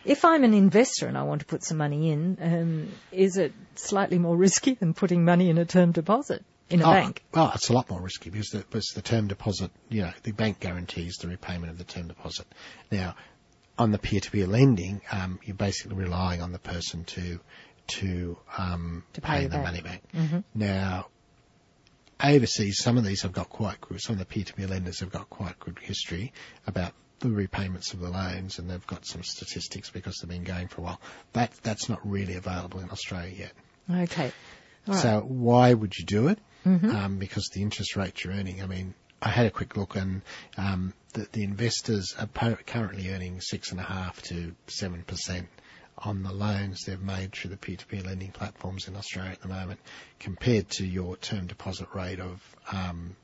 if 0.06 0.24
I'm 0.24 0.44
an 0.44 0.54
investor 0.54 1.08
and 1.08 1.18
I 1.18 1.24
want 1.24 1.42
to 1.42 1.46
put 1.48 1.64
some 1.64 1.78
money 1.78 2.12
in, 2.12 2.38
um, 2.42 2.92
is 3.12 3.38
it 3.38 3.54
slightly 3.76 4.18
more 4.20 4.38
risky 4.38 4.76
than 4.76 4.94
putting 4.94 5.26
money 5.26 5.50
in 5.50 5.58
a 5.58 5.66
term 5.66 5.92
deposit 5.92 6.44
in 6.70 6.82
a 6.82 6.88
Oh, 6.88 6.92
bank? 6.94 7.24
Oh, 7.34 7.52
it's 7.56 7.70
a 7.70 7.74
lot 7.74 7.90
more 7.90 8.02
risky 8.02 8.30
because 8.30 8.50
the, 8.50 8.60
because 8.60 8.88
the 8.96 9.02
term 9.02 9.28
deposit, 9.28 9.72
you 9.90 10.02
know, 10.04 10.12
the 10.24 10.32
bank 10.32 10.60
guarantees 10.60 11.16
the 11.18 11.28
repayment 11.28 11.72
of 11.72 11.78
the 11.78 11.84
term 11.84 12.08
deposit. 12.08 12.48
Now, 12.92 13.16
on 13.78 13.92
the 13.92 13.98
peer-to-peer 13.98 14.46
lending, 14.48 15.02
um, 15.12 15.40
you're 15.44 15.56
basically 15.56 15.96
relying 15.98 16.42
on 16.42 16.52
the 16.52 16.60
person 16.60 17.04
to 17.06 17.40
to 17.88 18.38
um, 18.58 19.04
To 19.14 19.22
pay 19.22 19.40
pay, 19.40 19.44
the 19.46 19.50
back. 19.50 19.64
money 19.64 19.82
back. 19.82 20.04
Now, 20.54 21.08
overseas, 22.24 22.78
some 22.84 22.98
of 22.98 23.04
these 23.04 23.22
have 23.24 23.32
got 23.32 23.50
quite 23.50 23.82
good. 23.82 24.00
Some 24.02 24.14
of 24.14 24.20
the 24.20 24.26
peer-to-peer 24.26 24.68
lenders 24.68 25.00
have 25.00 25.12
got 25.12 25.30
quite 25.30 25.60
good 25.60 25.80
history 25.80 26.34
about 26.68 26.94
the 27.20 27.30
repayments 27.30 27.94
of 27.94 28.00
the 28.00 28.10
loans, 28.10 28.60
and 28.60 28.70
they've 28.70 28.88
got 28.88 29.06
some 29.06 29.24
statistics 29.24 29.90
because 29.90 30.18
they've 30.18 30.30
been 30.30 30.44
going 30.44 30.68
for 30.68 30.82
a 30.82 30.84
while. 30.86 31.02
That 31.34 31.52
that's 31.64 31.90
not 31.90 32.00
really 32.08 32.36
available 32.36 32.80
in 32.80 32.90
Australia 32.90 33.34
yet. 33.90 34.04
Okay. 34.04 34.32
All 34.88 34.94
right. 34.94 35.02
So 35.02 35.20
why 35.22 35.74
would 35.74 35.98
you 35.98 36.06
do 36.06 36.28
it? 36.30 36.40
Um, 36.66 37.18
because 37.18 37.50
the 37.54 37.62
interest 37.62 37.96
rate 37.96 38.24
you're 38.24 38.34
earning. 38.34 38.62
I 38.62 38.66
mean, 38.66 38.94
I 39.22 39.30
had 39.30 39.46
a 39.46 39.52
quick 39.52 39.76
look, 39.78 39.96
and 39.96 40.22
um, 40.58 40.94
the, 41.14 41.28
the 41.32 41.44
investors 41.44 42.14
are 42.20 42.28
po- 42.28 42.58
currently 42.66 43.10
earning 43.10 43.42
six 43.42 43.72
and 43.72 43.80
a 43.80 43.84
half 43.84 44.22
to 44.24 44.54
seven 44.68 45.04
percent 45.04 45.48
on 45.98 46.24
the 46.24 46.32
loans 46.32 46.84
they've 46.86 47.02
made 47.02 47.34
through 47.34 47.50
the 47.52 47.58
peer-to-peer 47.58 48.02
lending 48.04 48.32
platforms 48.32 48.88
in 48.88 48.96
Australia 48.96 49.32
at 49.32 49.42
the 49.42 49.50
moment, 49.50 49.80
compared 50.20 50.70
to 50.70 50.86
your 50.86 51.18
term 51.18 51.48
deposit 51.48 51.88
rate 51.94 52.20
of 52.20 52.42
um, 52.72 53.16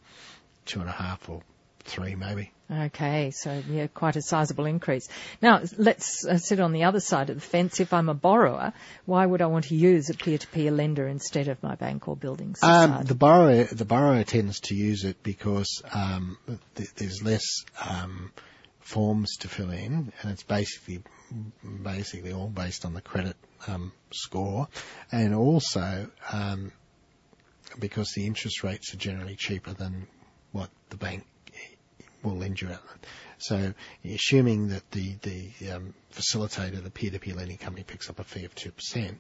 two 0.65 0.81
and 0.81 0.89
a 0.89 0.93
half 0.93 1.29
or 1.29 1.41
three 1.85 2.15
maybe. 2.15 2.51
Okay, 2.69 3.29
so 3.29 3.61
yeah, 3.69 3.85
quite 3.87 4.15
a 4.15 4.23
sizable 4.23 4.65
increase. 4.65 5.07
Now, 5.39 5.61
let's 5.77 6.25
uh, 6.25 6.39
sit 6.39 6.59
on 6.59 6.73
the 6.73 6.85
other 6.85 6.99
side 6.99 7.29
of 7.29 7.35
the 7.35 7.41
fence. 7.41 7.79
If 7.79 7.93
I'm 7.93 8.09
a 8.09 8.15
borrower, 8.15 8.73
why 9.05 9.23
would 9.23 9.43
I 9.43 9.45
want 9.45 9.65
to 9.65 9.75
use 9.75 10.09
a 10.09 10.15
peer-to-peer 10.15 10.71
lender 10.71 11.07
instead 11.07 11.47
of 11.47 11.61
my 11.61 11.75
bank 11.75 12.07
or 12.07 12.15
building 12.15 12.55
society? 12.55 12.93
Um, 12.93 13.05
the 13.05 13.13
borrower, 13.13 13.65
the 13.65 13.85
borrower 13.85 14.23
tends 14.23 14.61
to 14.61 14.75
use 14.75 15.03
it 15.03 15.21
because 15.21 15.83
um, 15.93 16.39
th- 16.73 16.93
there's 16.95 17.21
less 17.21 17.45
um, 17.87 18.31
forms 18.79 19.37
to 19.37 19.47
fill 19.47 19.69
in, 19.69 20.11
and 20.21 20.31
it's 20.31 20.43
basically 20.43 21.03
basically 21.83 22.33
all 22.33 22.49
based 22.49 22.83
on 22.83 22.95
the 22.95 23.01
credit 23.01 23.35
um, 23.67 23.91
score, 24.11 24.67
and 25.11 25.35
also 25.35 26.09
um, 26.33 26.71
because 27.79 28.11
the 28.15 28.25
interest 28.25 28.63
rates 28.63 28.91
are 28.93 28.97
generally 28.97 29.35
cheaper 29.35 29.73
than 29.73 30.07
what 30.51 30.69
the 30.89 30.97
bank 30.97 31.25
will 32.25 32.37
lend 32.37 32.61
you 32.61 32.69
out. 32.69 32.81
So 33.37 33.73
assuming 34.03 34.69
that 34.69 34.89
the, 34.91 35.15
the 35.21 35.71
um, 35.71 35.93
facilitator, 36.13 36.83
the 36.83 36.89
peer-to-peer 36.89 37.35
lending 37.35 37.57
company 37.57 37.83
picks 37.83 38.09
up 38.09 38.19
a 38.19 38.23
fee 38.23 38.45
of 38.45 38.55
2%, 38.55 39.15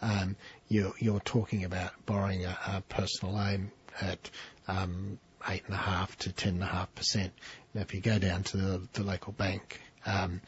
um, 0.00 0.36
you're, 0.68 0.92
you're 0.98 1.20
talking 1.20 1.64
about 1.64 1.92
borrowing 2.06 2.44
a, 2.44 2.58
a 2.66 2.80
personal 2.88 3.34
loan 3.34 3.70
at 4.00 4.30
um, 4.68 5.18
8.5 5.42 6.16
to 6.16 6.30
10.5%. 6.30 7.30
Now 7.74 7.80
if 7.80 7.94
you 7.94 8.00
go 8.00 8.18
down 8.18 8.42
to 8.44 8.56
the, 8.56 8.88
the 8.94 9.02
local 9.02 9.32
bank, 9.32 9.80
um, 10.06 10.40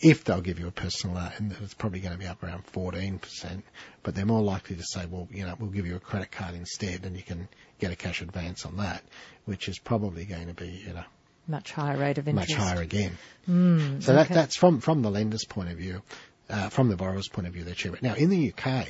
if 0.00 0.24
they'll 0.24 0.40
give 0.40 0.58
you 0.58 0.66
a 0.66 0.72
personal 0.72 1.16
loan, 1.16 1.56
it's 1.62 1.74
probably 1.74 2.00
going 2.00 2.12
to 2.12 2.18
be 2.18 2.26
up 2.26 2.42
around 2.42 2.66
14%, 2.66 3.62
but 4.02 4.14
they're 4.14 4.26
more 4.26 4.42
likely 4.42 4.74
to 4.74 4.82
say, 4.82 5.06
well, 5.06 5.28
you 5.30 5.46
know, 5.46 5.54
we'll 5.58 5.70
give 5.70 5.86
you 5.86 5.94
a 5.94 6.00
credit 6.00 6.32
card 6.32 6.54
instead 6.56 7.04
and 7.04 7.16
you 7.16 7.22
can 7.22 7.48
get 7.82 7.92
a 7.92 7.96
cash 7.96 8.22
advance 8.22 8.64
on 8.64 8.76
that, 8.76 9.02
which 9.44 9.68
is 9.68 9.78
probably 9.78 10.24
going 10.24 10.46
to 10.46 10.54
be, 10.54 10.68
you 10.86 10.92
know, 10.94 11.04
much 11.48 11.72
higher 11.72 11.98
rate 11.98 12.18
of 12.18 12.28
interest. 12.28 12.50
much 12.50 12.58
higher 12.58 12.80
again. 12.80 13.18
Mm, 13.48 14.00
So 14.02 14.12
okay. 14.12 14.22
that, 14.22 14.32
that's 14.32 14.56
from, 14.56 14.80
from 14.80 15.02
the 15.02 15.10
lender's 15.10 15.44
point 15.44 15.70
of 15.70 15.76
view. 15.76 16.02
Uh, 16.48 16.68
from 16.68 16.88
the 16.88 16.96
borrower's 16.96 17.28
point 17.28 17.48
of 17.48 17.54
view, 17.54 17.64
they're 17.64 17.74
cheaper. 17.74 17.96
Now, 18.02 18.14
in 18.14 18.28
the 18.28 18.52
UK, 18.52 18.86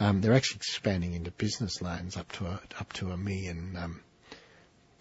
um, 0.00 0.20
they're 0.20 0.32
actually 0.34 0.56
expanding 0.56 1.12
into 1.12 1.30
business 1.30 1.80
loans 1.80 2.16
up 2.16 2.30
to 2.32 2.46
a, 2.46 2.60
up 2.80 2.92
to 2.94 3.10
a 3.10 3.16
million 3.16 3.76
um, 3.80 4.00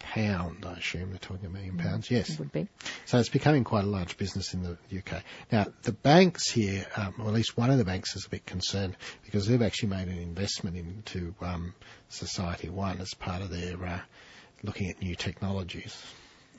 pound. 0.05 0.65
I 0.65 0.73
assume 0.73 1.09
they're 1.09 1.17
talking 1.17 1.47
a 1.47 1.49
million 1.49 1.77
pounds. 1.77 2.11
Yes. 2.11 2.37
would 2.37 2.51
be. 2.51 2.67
So 3.05 3.19
it's 3.19 3.29
becoming 3.29 3.63
quite 3.63 3.83
a 3.83 3.87
large 3.87 4.17
business 4.17 4.53
in 4.53 4.63
the 4.63 4.77
UK. 4.97 5.23
Now, 5.51 5.65
the 5.81 5.91
banks 5.91 6.49
here, 6.49 6.85
um, 6.95 7.15
or 7.19 7.27
at 7.27 7.33
least 7.33 7.57
one 7.57 7.71
of 7.71 7.77
the 7.77 7.85
banks 7.85 8.15
is 8.15 8.25
a 8.25 8.29
bit 8.29 8.45
concerned 8.45 8.95
because 9.23 9.47
they've 9.47 9.61
actually 9.61 9.89
made 9.89 10.07
an 10.07 10.19
investment 10.19 10.77
into 10.77 11.33
um, 11.41 11.73
SocietyOne 12.11 13.01
as 13.01 13.13
part 13.15 13.41
of 13.41 13.49
their 13.49 13.83
uh, 13.83 13.99
looking 14.63 14.89
at 14.89 15.01
new 15.01 15.15
technologies. 15.15 16.01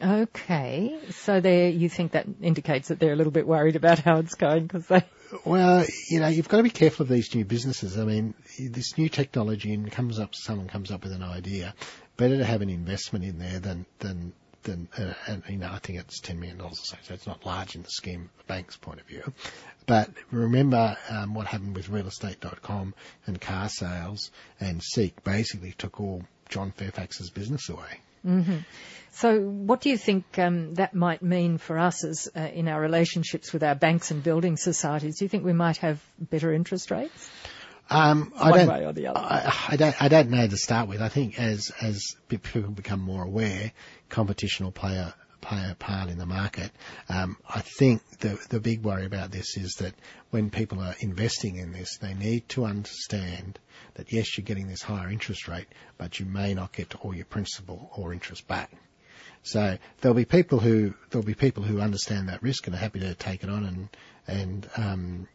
Okay, 0.02 0.98
so 1.10 1.40
there 1.40 1.70
you 1.70 1.88
think 1.88 2.12
that 2.12 2.26
indicates 2.42 2.88
that 2.88 2.98
they're 2.98 3.14
a 3.14 3.16
little 3.16 3.32
bit 3.32 3.46
worried 3.46 3.76
about 3.76 3.98
how 3.98 4.18
it's 4.18 4.34
going 4.34 4.64
because 4.64 4.86
they. 4.86 5.02
Well, 5.44 5.84
you 6.08 6.20
know, 6.20 6.28
you've 6.28 6.48
got 6.48 6.58
to 6.58 6.62
be 6.62 6.70
careful 6.70 7.02
of 7.02 7.08
these 7.08 7.34
new 7.34 7.44
businesses. 7.44 7.98
I 7.98 8.04
mean, 8.04 8.34
this 8.60 8.96
new 8.96 9.08
technology 9.08 9.74
and 9.74 9.90
comes 9.90 10.20
up, 10.20 10.36
someone 10.36 10.68
comes 10.68 10.92
up 10.92 11.02
with 11.02 11.12
an 11.12 11.24
idea. 11.24 11.74
Better 12.16 12.38
to 12.38 12.44
have 12.44 12.62
an 12.62 12.70
investment 12.70 13.24
in 13.24 13.38
there 13.38 13.58
than 13.58 13.86
than 13.98 14.32
than, 14.62 14.88
uh, 14.98 15.14
and 15.26 15.42
you 15.48 15.56
know, 15.56 15.70
I 15.70 15.78
think 15.78 15.98
it's 16.00 16.20
ten 16.20 16.38
million 16.38 16.58
dollars 16.58 16.80
or 16.80 16.84
so. 16.84 16.96
So 17.02 17.14
it's 17.14 17.26
not 17.26 17.46
large 17.46 17.74
in 17.74 17.82
the 17.82 17.90
scheme 17.90 18.30
of 18.32 18.38
the 18.38 18.52
bank's 18.52 18.76
point 18.76 19.00
of 19.00 19.06
view. 19.06 19.32
But 19.86 20.10
remember 20.30 20.96
um, 21.08 21.34
what 21.34 21.46
happened 21.46 21.76
with 21.76 21.88
realestate.com 21.88 22.94
and 23.26 23.40
car 23.40 23.68
sales 23.68 24.30
and 24.60 24.82
Seek 24.82 25.22
basically 25.22 25.74
took 25.78 26.00
all 26.00 26.24
John 26.48 26.72
Fairfax's 26.72 27.30
business 27.30 27.68
away. 27.68 28.00
Mm-hmm. 28.26 28.58
So, 29.12 29.40
what 29.40 29.80
do 29.80 29.88
you 29.88 29.96
think 29.96 30.38
um, 30.38 30.74
that 30.74 30.94
might 30.94 31.22
mean 31.22 31.58
for 31.58 31.78
us 31.78 32.04
as 32.04 32.28
uh, 32.36 32.40
in 32.40 32.68
our 32.68 32.80
relationships 32.80 33.52
with 33.52 33.62
our 33.62 33.74
banks 33.74 34.10
and 34.10 34.22
building 34.22 34.56
societies? 34.56 35.18
Do 35.18 35.24
you 35.24 35.28
think 35.28 35.44
we 35.44 35.52
might 35.52 35.78
have 35.78 36.02
better 36.18 36.52
interest 36.52 36.90
rates? 36.90 37.30
Um, 37.88 38.32
I 38.36 38.50
One 38.50 38.58
don't, 38.58 38.68
way 38.68 38.86
or 38.86 38.92
the 38.92 39.06
other. 39.08 39.20
I, 39.20 39.66
I 39.68 39.76
don't. 39.76 40.02
I 40.02 40.08
don't 40.08 40.30
know 40.30 40.46
to 40.46 40.56
start 40.56 40.88
with. 40.88 41.00
I 41.00 41.08
think 41.08 41.38
as 41.38 41.70
as 41.80 42.16
people 42.28 42.62
become 42.62 43.00
more 43.00 43.22
aware, 43.22 43.72
competition 44.08 44.64
will 44.64 44.72
play 44.72 44.96
a 44.96 45.14
play 45.40 45.70
a 45.70 45.76
part 45.76 46.10
in 46.10 46.18
the 46.18 46.26
market. 46.26 46.72
Um, 47.08 47.36
I 47.48 47.60
think 47.60 48.02
the 48.18 48.38
the 48.48 48.58
big 48.58 48.82
worry 48.82 49.06
about 49.06 49.30
this 49.30 49.56
is 49.56 49.74
that 49.78 49.94
when 50.30 50.50
people 50.50 50.80
are 50.80 50.96
investing 50.98 51.56
in 51.56 51.72
this, 51.72 51.98
they 51.98 52.14
need 52.14 52.48
to 52.50 52.64
understand 52.64 53.58
that 53.94 54.12
yes, 54.12 54.36
you're 54.36 54.44
getting 54.44 54.66
this 54.68 54.82
higher 54.82 55.08
interest 55.08 55.46
rate, 55.46 55.68
but 55.96 56.18
you 56.18 56.26
may 56.26 56.54
not 56.54 56.72
get 56.72 56.96
all 56.96 57.14
your 57.14 57.24
principal 57.24 57.90
or 57.94 58.12
interest 58.12 58.48
back. 58.48 58.72
So 59.44 59.78
there'll 60.00 60.16
be 60.16 60.24
people 60.24 60.58
who 60.58 60.92
there'll 61.10 61.24
be 61.24 61.34
people 61.34 61.62
who 61.62 61.80
understand 61.80 62.28
that 62.28 62.42
risk 62.42 62.66
and 62.66 62.74
are 62.74 62.78
happy 62.78 62.98
to 63.00 63.14
take 63.14 63.44
it 63.44 63.48
on 63.48 63.64
and 63.64 63.88
and 64.26 64.68
um, 64.76 65.28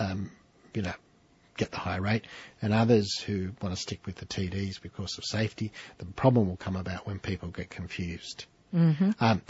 um, 0.00 0.30
you 0.72 0.80
know 0.80 0.94
get 1.56 1.70
the 1.70 1.78
high 1.78 1.96
rate, 1.96 2.26
and 2.60 2.72
others 2.72 3.18
who 3.18 3.52
want 3.60 3.74
to 3.74 3.80
stick 3.80 4.06
with 4.06 4.16
the 4.16 4.26
TDs 4.26 4.80
because 4.80 5.18
of 5.18 5.24
safety. 5.24 5.72
The 5.98 6.06
problem 6.06 6.48
will 6.48 6.56
come 6.56 6.76
about 6.76 7.06
when 7.06 7.18
people 7.18 7.48
get 7.48 7.70
confused. 7.70 8.46
Mm-hmm. 8.74 9.10
Um, 9.20 9.42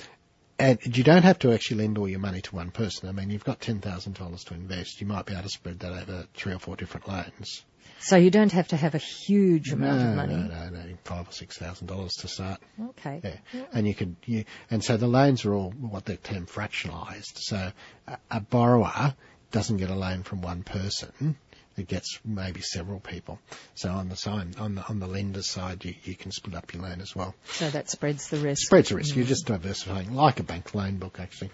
and 0.59 0.79
you 0.97 1.03
don't 1.03 1.23
have 1.23 1.39
to 1.41 1.53
actually 1.53 1.79
lend 1.79 1.99
all 1.99 2.09
your 2.09 2.21
money 2.21 2.41
to 2.41 2.55
one 2.55 2.71
person. 2.71 3.09
I 3.09 3.13
mean, 3.13 3.31
you've 3.31 3.45
got 3.45 3.61
ten 3.61 3.81
thousand 3.81 4.15
dollars 4.15 4.45
to 4.45 4.55
invest. 4.55 5.01
You 5.01 5.07
might 5.07 5.27
be 5.27 5.33
able 5.33 5.45
to 5.45 5.49
spread 5.49 5.81
that 5.81 5.93
over 5.93 6.27
three 6.35 6.53
or 6.53 6.59
four 6.59 6.77
different 6.77 7.09
loans. 7.09 7.65
So 7.99 8.17
you 8.17 8.31
don't 8.31 8.53
have 8.53 8.69
to 8.69 8.77
have 8.77 8.95
a 8.95 8.99
huge 8.99 9.73
amount 9.73 10.01
no, 10.01 10.09
of 10.09 10.17
money. 10.17 10.35
no, 10.35 10.69
no, 10.69 10.71
no, 10.71 10.95
five 11.05 11.29
or 11.29 11.33
six 11.33 11.57
thousand 11.57 11.87
dollars 11.87 12.13
to 12.21 12.29
start. 12.29 12.61
Okay. 12.91 13.21
Yeah. 13.53 13.63
And 13.73 13.87
you 13.87 13.95
could, 13.95 14.17
you, 14.25 14.45
and 14.71 14.83
so 14.85 14.97
the 14.97 15.07
loans 15.07 15.45
are 15.45 15.55
all 15.55 15.71
what 15.71 16.05
they 16.05 16.17
term 16.17 16.47
fractionalised. 16.47 17.39
So 17.39 17.71
a, 18.09 18.19
a 18.31 18.41
borrower 18.41 19.15
doesn't 19.53 19.77
get 19.77 19.91
a 19.91 19.95
loan 19.95 20.25
from 20.25 20.43
one 20.43 20.63
person. 20.63 21.37
It 21.77 21.89
gets 21.89 22.19
maybe 22.25 22.61
several 22.61 23.01
people. 23.01 23.39
So 23.75 23.91
on 23.91 24.09
the 24.09 24.17
side, 24.17 24.57
on 24.59 24.75
the, 24.75 24.87
on 24.89 24.99
the 25.01 25.07
lender's 25.07 25.49
side, 25.49 25.85
you, 25.85 25.95
you 26.05 26.15
can 26.15 26.31
split 26.31 26.55
up 26.55 26.73
your 26.75 26.83
loan 26.83 27.01
as 27.01 27.17
well. 27.17 27.35
So 27.47 27.71
that 27.71 27.89
spreads 27.89 28.29
the 28.29 28.39
risk. 28.39 28.67
Spreads 28.67 28.91
the 28.91 28.97
risk. 28.97 29.17
You're 29.17 29.25
just 29.25 29.47
diversifying, 29.47 30.15
like 30.15 30.41
a 30.41 30.43
bank 30.43 30.75
loan 30.75 30.97
book, 30.99 31.19
actually. 31.19 31.51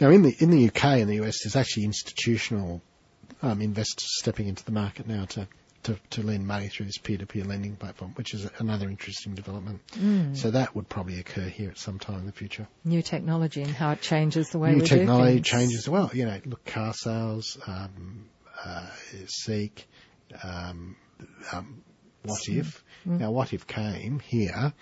Now, 0.00 0.10
in 0.10 0.22
the 0.22 0.34
in 0.38 0.50
the 0.50 0.68
UK 0.68 0.84
and 0.84 1.08
the 1.10 1.22
US, 1.24 1.42
there's 1.44 1.56
actually 1.56 1.84
institutional 1.84 2.80
um, 3.42 3.60
investors 3.60 4.08
stepping 4.18 4.48
into 4.48 4.64
the 4.64 4.72
market 4.72 5.06
now 5.06 5.24
to, 5.26 5.48
to, 5.84 5.96
to 6.10 6.22
lend 6.22 6.46
money 6.46 6.68
through 6.68 6.86
this 6.86 6.98
peer-to-peer 6.98 7.44
lending 7.44 7.74
platform, 7.76 8.12
which 8.16 8.34
is 8.34 8.46
another 8.58 8.88
interesting 8.88 9.34
development. 9.34 9.80
So 10.36 10.50
that 10.50 10.74
would 10.74 10.88
probably 10.88 11.18
occur 11.20 11.48
here 11.48 11.70
at 11.70 11.78
some 11.78 11.98
time 11.98 12.20
in 12.20 12.26
the 12.26 12.32
future. 12.32 12.68
New 12.84 13.00
technology 13.02 13.62
and 13.62 13.72
how 13.72 13.92
it 13.92 14.02
changes 14.02 14.50
the 14.50 14.58
way 14.58 14.72
New 14.72 14.82
we 14.82 14.86
technology 14.86 15.30
do 15.30 15.34
things. 15.36 15.46
changes 15.46 15.78
as 15.80 15.88
well. 15.88 16.10
You 16.12 16.26
know, 16.26 16.40
look, 16.44 16.64
car 16.66 16.92
sales, 16.92 17.56
um, 17.66 18.26
Seek, 19.26 19.88
um, 20.42 20.96
um, 21.52 21.82
Wotif. 22.26 22.80
Now, 23.04 23.32
Wotif 23.32 23.66
came 23.66 24.18
here, 24.20 24.72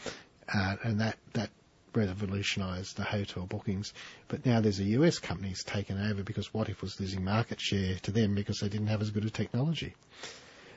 uh, 0.52 0.76
and 0.82 1.00
that, 1.00 1.16
that 1.34 1.50
revolutionised 1.94 2.96
the 2.96 3.04
hotel 3.04 3.46
bookings. 3.46 3.92
But 4.28 4.44
now 4.44 4.60
there's 4.60 4.80
a 4.80 4.84
US 4.84 5.18
company 5.18 5.48
that's 5.50 5.64
taken 5.64 6.00
over 6.00 6.22
because 6.22 6.48
Wotif 6.48 6.80
was 6.80 6.98
losing 7.00 7.24
market 7.24 7.60
share 7.60 7.96
to 8.02 8.10
them 8.10 8.34
because 8.34 8.58
they 8.58 8.68
didn't 8.68 8.88
have 8.88 9.02
as 9.02 9.10
good 9.10 9.24
a 9.24 9.30
technology. 9.30 9.94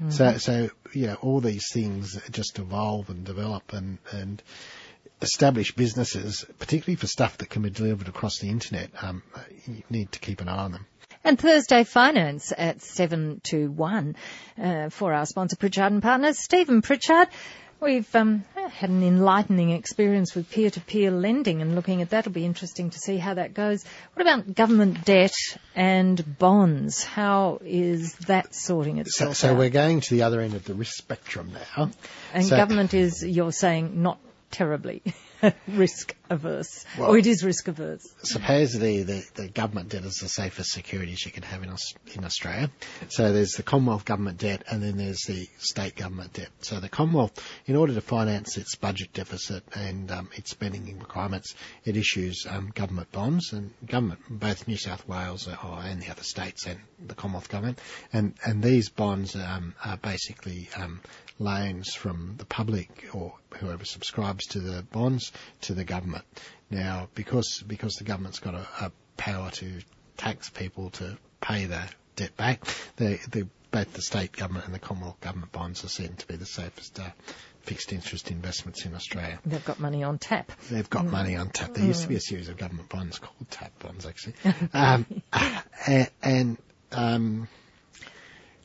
So, 0.10 0.38
so, 0.38 0.70
you 0.94 1.08
know, 1.08 1.16
all 1.22 1.42
these 1.42 1.68
things 1.72 2.20
just 2.32 2.58
evolve 2.58 3.12
and 3.12 3.24
develop 3.24 3.72
and, 3.72 4.00
and 4.12 4.42
established 5.22 5.76
businesses, 5.76 6.44
particularly 6.58 6.96
for 6.96 7.06
stuff 7.06 7.38
that 7.38 7.52
can 7.52 7.62
be 7.62 7.70
delivered 7.70 8.08
across 8.08 8.40
the 8.40 8.50
internet, 8.50 8.90
um, 9.04 9.22
you 9.68 9.84
need 9.92 10.12
to 10.14 10.20
keep 10.20 10.42
an 10.42 10.50
eye 10.50 10.58
on 10.58 10.72
them. 10.72 10.88
And 11.32 11.40
Thursday 11.40 11.86
Finance 11.86 12.52
at 12.58 12.82
7 12.82 13.40
to 13.46 13.72
1 13.72 14.16
uh, 14.62 14.90
for 14.90 15.14
our 15.14 15.26
sponsor 15.26 15.56
Pritchard 15.56 15.94
and 15.94 16.04
Partners. 16.04 16.38
Stephen 16.38 16.82
Pritchard, 16.82 17.30
we've 17.80 18.14
um, 18.18 18.44
had 18.70 18.90
an 18.90 19.02
enlightening 19.02 19.70
experience 19.70 20.36
with 20.36 20.52
peer-to-peer 20.52 21.10
lending 21.10 21.62
and 21.62 21.74
looking 21.74 22.02
at 22.02 22.10
that. 22.10 22.20
It'll 22.28 22.34
be 22.34 22.44
interesting 22.44 22.90
to 22.90 23.00
see 23.00 23.16
how 23.16 23.36
that 23.36 23.54
goes. 23.54 23.86
What 24.14 24.28
about 24.28 24.54
government 24.54 25.06
debt 25.06 25.32
and 25.74 26.38
bonds? 26.38 27.02
How 27.06 27.62
is 27.64 28.14
that 28.28 28.54
sorting 28.54 28.96
So, 28.98 29.02
itself 29.04 29.38
so 29.38 29.52
out? 29.52 29.58
we're 29.58 29.70
going 29.70 30.02
to 30.02 30.10
the 30.14 30.24
other 30.24 30.42
end 30.42 30.56
of 30.56 30.66
the 30.66 30.74
risk 30.74 30.98
spectrum 30.98 31.54
now. 31.54 31.92
and 32.34 32.46
so- 32.46 32.58
government 32.58 32.94
is, 32.94 33.24
you're 33.26 33.54
saying, 33.54 34.02
not 34.04 34.20
terribly 34.52 35.02
risk 35.70 36.14
averse. 36.32 36.86
Well- 36.98 37.12
or 37.12 37.18
it 37.18 37.28
is 37.28 37.44
risk 37.44 37.68
averse. 37.68 38.08
supposedly 38.24 39.04
the, 39.04 39.24
the 39.36 39.48
government 39.50 39.90
debt 39.90 40.04
is 40.04 40.16
the 40.16 40.30
safest 40.30 40.72
securities 40.72 41.26
you 41.26 41.32
can 41.32 41.44
have 41.44 41.62
in, 41.62 41.70
Aus- 41.70 41.94
in 42.16 42.24
Australia. 42.24 42.72
So 43.10 43.32
there's 43.34 43.52
the 43.52 43.64
Commonwealth 43.64 44.06
government 44.06 44.38
debt 44.40 44.64
and 44.70 44.82
then 44.82 44.98
there's 44.98 45.24
the 45.28 45.48
state 45.60 45.96
government 45.96 46.34
debt. 46.34 46.50
So 46.62 46.80
the 46.80 46.90
Commonwealth, 46.90 47.34
in 47.66 47.76
order 47.76 47.94
to 47.94 48.02
finance 48.02 48.58
its 48.58 48.76
budget 48.76 49.14
deficit 49.14 49.64
and 49.76 50.10
um, 50.12 50.30
its 50.34 50.52
spending 50.52 50.98
requirements, 51.00 51.54
it 51.86 51.98
issues 51.98 52.46
um, 52.50 52.72
government 52.74 53.12
bonds 53.12 53.54
and 53.54 53.72
government, 53.86 54.22
both 54.30 54.68
New 54.68 54.78
South 54.78 55.08
Wales 55.08 55.48
and 55.48 56.02
the 56.02 56.10
other 56.10 56.24
states 56.24 56.66
and 56.66 56.80
the 57.06 57.16
Commonwealth 57.16 57.50
government. 57.50 57.80
And, 58.14 58.34
and 58.46 58.64
these 58.64 58.90
bonds 58.90 59.36
um, 59.36 59.76
are 59.84 59.98
basically 59.98 60.70
um, 60.78 61.02
loans 61.40 61.94
from 61.94 62.36
the 62.38 62.46
public 62.46 63.10
or 63.14 63.34
whoever 63.56 63.84
subscribes 63.84 64.46
to 64.48 64.60
the 64.60 64.84
bonds 64.84 65.32
to 65.62 65.74
the 65.74 65.84
government. 65.84 66.21
Now, 66.70 67.10
because 67.16 67.64
because 67.68 67.96
the 67.96 68.04
government's 68.04 68.40
got 68.40 68.56
a, 68.56 68.68
a 68.80 68.92
power 69.18 69.52
to 69.52 69.82
tax 70.18 70.50
people 70.50 70.90
to 70.92 71.18
pay 71.42 71.66
their 71.66 71.88
debt 72.16 72.36
back, 72.38 72.64
the, 72.96 73.20
the 73.30 73.48
both 73.72 73.94
the 73.94 74.02
state 74.02 74.34
government 74.34 74.66
and 74.66 74.76
the 74.76 74.80
Commonwealth 74.80 75.20
government 75.22 75.52
bonds 75.52 75.84
are 75.84 75.90
seen 75.90 76.14
to 76.16 76.28
be 76.28 76.36
the 76.36 76.46
safest 76.46 77.00
uh, 77.00 77.10
fixed 77.62 77.94
interest 77.94 78.32
investments 78.32 78.86
in 78.86 78.94
Australia. 78.94 79.40
They've 79.46 79.64
got 79.64 79.80
money 79.80 80.04
on 80.04 80.18
tap. 80.18 80.52
They've 80.70 80.90
got 80.90 81.06
mm. 81.06 81.12
money 81.12 81.36
on 81.38 81.50
tap. 81.50 81.74
There 81.74 81.84
mm. 81.84 81.88
used 81.88 82.02
to 82.04 82.08
be 82.10 82.16
a 82.16 82.20
mm. 82.20 82.24
series 82.24 82.50
of 82.50 82.58
government 82.58 82.90
bonds 82.90 83.20
called 83.20 83.50
tap 83.50 83.72
bonds, 83.80 84.06
actually. 84.06 84.34
um, 84.74 85.06
and, 85.88 86.10
and 86.22 86.58
um, 86.92 87.48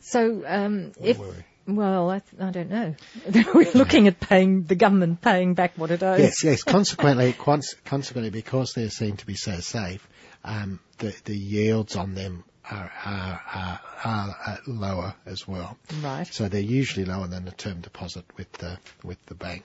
so 0.01 0.43
um, 0.47 0.93
if 1.01 1.19
well, 1.67 2.11
I, 2.11 2.23
I, 2.41 2.51
don't 2.51 2.71
know. 2.71 2.95
We're 3.55 3.73
looking 3.73 4.09
at 4.09 4.21
paying 4.21 4.65
the 4.65 4.75
government 4.75 5.21
paying 5.21 5.55
back 5.55 5.73
what 5.77 5.91
it 5.91 6.03
owes. 6.03 6.21
Yes, 6.21 6.45
yes. 6.45 6.63
Consequently, 6.63 7.33
consequently, 7.33 8.31
because 8.31 8.73
they're 8.73 8.91
seen 8.91 9.17
to 9.19 9.27
be 9.27 9.35
so 9.35 9.61
safe, 9.61 10.07
um, 10.45 10.81
the 10.99 11.15
the 11.25 11.37
yields 11.37 11.97
on 11.97 12.15
them 12.15 12.45
are, 12.71 12.93
are, 13.05 13.41
are, 13.55 13.81
are, 14.05 14.59
lower 14.67 15.15
as 15.25 15.47
well. 15.47 15.77
Right. 16.03 16.27
So 16.27 16.49
they're 16.49 16.61
usually 16.61 17.05
lower 17.07 17.27
than 17.27 17.47
a 17.47 17.53
term 17.53 17.81
deposit 17.81 18.25
with 18.37 18.51
the 18.53 18.79
with 19.03 19.25
the 19.27 19.35
bank. 19.35 19.65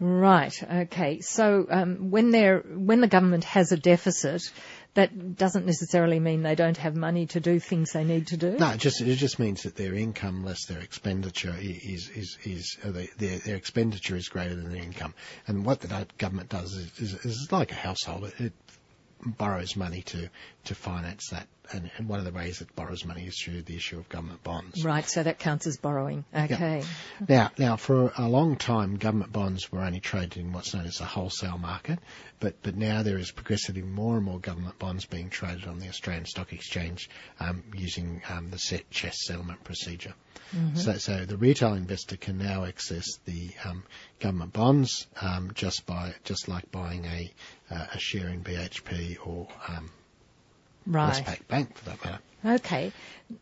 Right. 0.00 0.52
Okay. 0.62 1.20
So 1.20 1.66
um, 1.70 2.10
when 2.10 2.30
they're 2.30 2.58
when 2.60 3.00
the 3.00 3.08
government 3.08 3.44
has 3.44 3.70
a 3.70 3.76
deficit, 3.76 4.50
that 4.94 5.36
doesn't 5.36 5.64
necessarily 5.64 6.20
mean 6.20 6.42
they 6.42 6.54
don't 6.54 6.76
have 6.76 6.94
money 6.94 7.26
to 7.26 7.40
do 7.40 7.58
things 7.58 7.92
they 7.92 8.04
need 8.04 8.26
to 8.26 8.36
do. 8.36 8.56
No, 8.58 8.70
it 8.70 8.80
just 8.80 9.00
it 9.00 9.16
just 9.16 9.38
means 9.38 9.62
that 9.62 9.74
their 9.74 9.94
income 9.94 10.44
less 10.44 10.66
their 10.66 10.80
expenditure 10.80 11.56
is 11.58 12.10
is 12.10 12.38
is, 12.44 12.78
uh, 12.84 12.92
their 13.16 13.38
their 13.38 13.56
expenditure 13.56 14.16
is 14.16 14.28
greater 14.28 14.54
than 14.54 14.70
their 14.70 14.82
income. 14.82 15.14
And 15.46 15.64
what 15.64 15.80
the 15.80 16.06
government 16.18 16.50
does 16.50 16.74
is, 16.74 16.98
is, 16.98 17.24
is 17.24 17.48
like 17.50 17.72
a 17.72 17.76
household. 17.76 18.24
It, 18.24 18.34
it 18.38 18.52
borrows 19.24 19.76
money 19.76 20.02
to 20.02 20.28
to 20.64 20.74
finance 20.74 21.28
that 21.30 21.46
and, 21.72 21.90
and, 21.96 22.08
one 22.08 22.18
of 22.18 22.24
the 22.24 22.32
ways 22.32 22.60
it 22.60 22.74
borrows 22.74 23.04
money 23.04 23.26
is 23.26 23.40
through 23.40 23.62
the 23.62 23.76
issue 23.76 23.98
of 23.98 24.08
government 24.08 24.42
bonds. 24.42 24.84
Right, 24.84 25.04
so 25.04 25.22
that 25.22 25.38
counts 25.38 25.66
as 25.66 25.76
borrowing. 25.76 26.24
Okay. 26.34 26.82
Yeah. 27.28 27.28
Now, 27.28 27.50
now 27.58 27.76
for 27.76 28.12
a 28.16 28.28
long 28.28 28.56
time, 28.56 28.96
government 28.96 29.32
bonds 29.32 29.70
were 29.70 29.80
only 29.80 30.00
traded 30.00 30.38
in 30.38 30.52
what's 30.52 30.74
known 30.74 30.86
as 30.86 31.00
a 31.00 31.04
wholesale 31.04 31.58
market, 31.58 31.98
but 32.40 32.62
but 32.62 32.76
now 32.76 33.02
there 33.02 33.18
is 33.18 33.30
progressively 33.30 33.82
more 33.82 34.16
and 34.16 34.24
more 34.24 34.38
government 34.38 34.78
bonds 34.78 35.06
being 35.06 35.30
traded 35.30 35.66
on 35.66 35.78
the 35.78 35.88
Australian 35.88 36.26
Stock 36.26 36.52
Exchange 36.52 37.08
um, 37.40 37.62
using 37.74 38.22
um, 38.28 38.50
the 38.50 38.58
set 38.58 38.90
CHESS 38.90 39.26
settlement 39.26 39.64
procedure. 39.64 40.14
Mm-hmm. 40.54 40.76
So, 40.76 40.98
so 40.98 41.24
the 41.24 41.36
retail 41.36 41.74
investor 41.74 42.16
can 42.16 42.38
now 42.38 42.64
access 42.64 43.06
the 43.24 43.50
um, 43.64 43.84
government 44.20 44.52
bonds 44.52 45.06
um, 45.20 45.52
just 45.54 45.86
by 45.86 46.14
just 46.24 46.48
like 46.48 46.70
buying 46.70 47.06
a 47.06 47.32
uh, 47.70 47.86
a 47.94 47.98
share 47.98 48.28
in 48.28 48.44
BHP 48.44 49.16
or 49.26 49.48
um, 49.68 49.90
Right. 50.86 51.24
Westpac 51.24 51.46
Bank 51.48 51.76
for 51.76 51.84
that 51.90 52.04
matter. 52.04 52.18
Okay. 52.44 52.92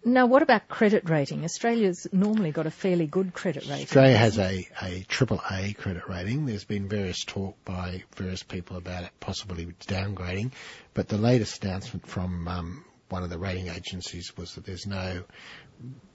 Now, 0.05 0.27
what 0.27 0.43
about 0.43 0.69
credit 0.69 1.09
rating? 1.09 1.45
Australia's 1.45 2.07
normally 2.13 2.53
got 2.53 2.67
a 2.67 2.71
fairly 2.71 3.07
good 3.07 3.33
credit 3.33 3.67
rating. 3.67 3.85
Australia 3.85 4.17
has 4.17 4.39
a, 4.39 4.69
a 4.83 5.05
triple 5.09 5.41
A 5.51 5.73
credit 5.73 6.09
rating. 6.09 6.47
There's 6.47 6.65
been 6.65 6.89
various 6.89 7.25
talk 7.25 7.57
by 7.65 8.05
various 8.15 8.43
people 8.43 8.77
about 8.77 9.05
it 9.05 9.11
possibly 9.21 9.67
downgrading, 9.87 10.53
but 10.95 11.09
the 11.09 11.19
latest 11.19 11.65
announcement 11.65 12.07
from 12.07 12.47
um, 12.47 12.85
one 13.11 13.23
of 13.23 13.31
the 13.31 13.39
rating 13.39 13.69
agencies 13.69 14.33
was 14.37 14.55
that 14.55 14.65
there's 14.65 14.87
no 14.87 15.25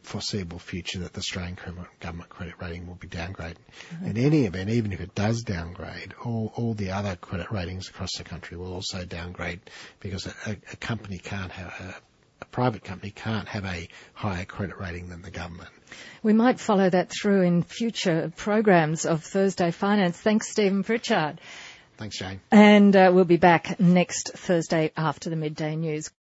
foreseeable 0.03 0.59
future 0.59 0.99
that 0.99 1.13
the 1.13 1.19
Australian 1.19 1.57
government 1.99 2.29
credit 2.29 2.55
rating 2.61 2.87
will 2.87 2.95
be 2.95 3.07
downgraded. 3.07 3.57
Mm-hmm. 3.93 4.05
In 4.07 4.17
any 4.17 4.45
event, 4.45 4.69
even 4.69 4.93
if 4.93 5.01
it 5.01 5.15
does 5.15 5.43
downgrade, 5.43 6.13
all, 6.23 6.53
all 6.55 6.73
the 6.73 6.91
other 6.91 7.15
credit 7.15 7.51
ratings 7.51 7.89
across 7.89 8.15
the 8.17 8.23
country 8.23 8.57
will 8.57 8.73
also 8.73 9.05
downgrade 9.05 9.61
because 9.99 10.27
a, 10.27 10.57
a 10.71 10.75
company 10.77 11.17
can't 11.17 11.51
have 11.51 11.67
a, 11.79 11.95
a 12.41 12.45
private 12.45 12.83
company 12.83 13.11
can't 13.11 13.47
have 13.47 13.65
a 13.65 13.87
higher 14.13 14.45
credit 14.45 14.77
rating 14.77 15.09
than 15.09 15.21
the 15.21 15.31
government. 15.31 15.69
We 16.21 16.33
might 16.33 16.59
follow 16.59 16.89
that 16.89 17.09
through 17.09 17.41
in 17.41 17.63
future 17.63 18.31
programs 18.35 19.05
of 19.05 19.23
Thursday 19.23 19.71
Finance. 19.71 20.17
Thanks, 20.17 20.51
Stephen 20.51 20.83
Pritchard. 20.83 21.39
Thanks, 21.97 22.17
Jane. 22.17 22.41
And 22.51 22.93
uh, 22.93 23.11
we'll 23.13 23.23
be 23.23 23.37
back 23.37 23.79
next 23.79 24.31
Thursday 24.35 24.91
after 24.97 25.29
the 25.29 25.37
midday 25.37 25.77
news. 25.77 26.09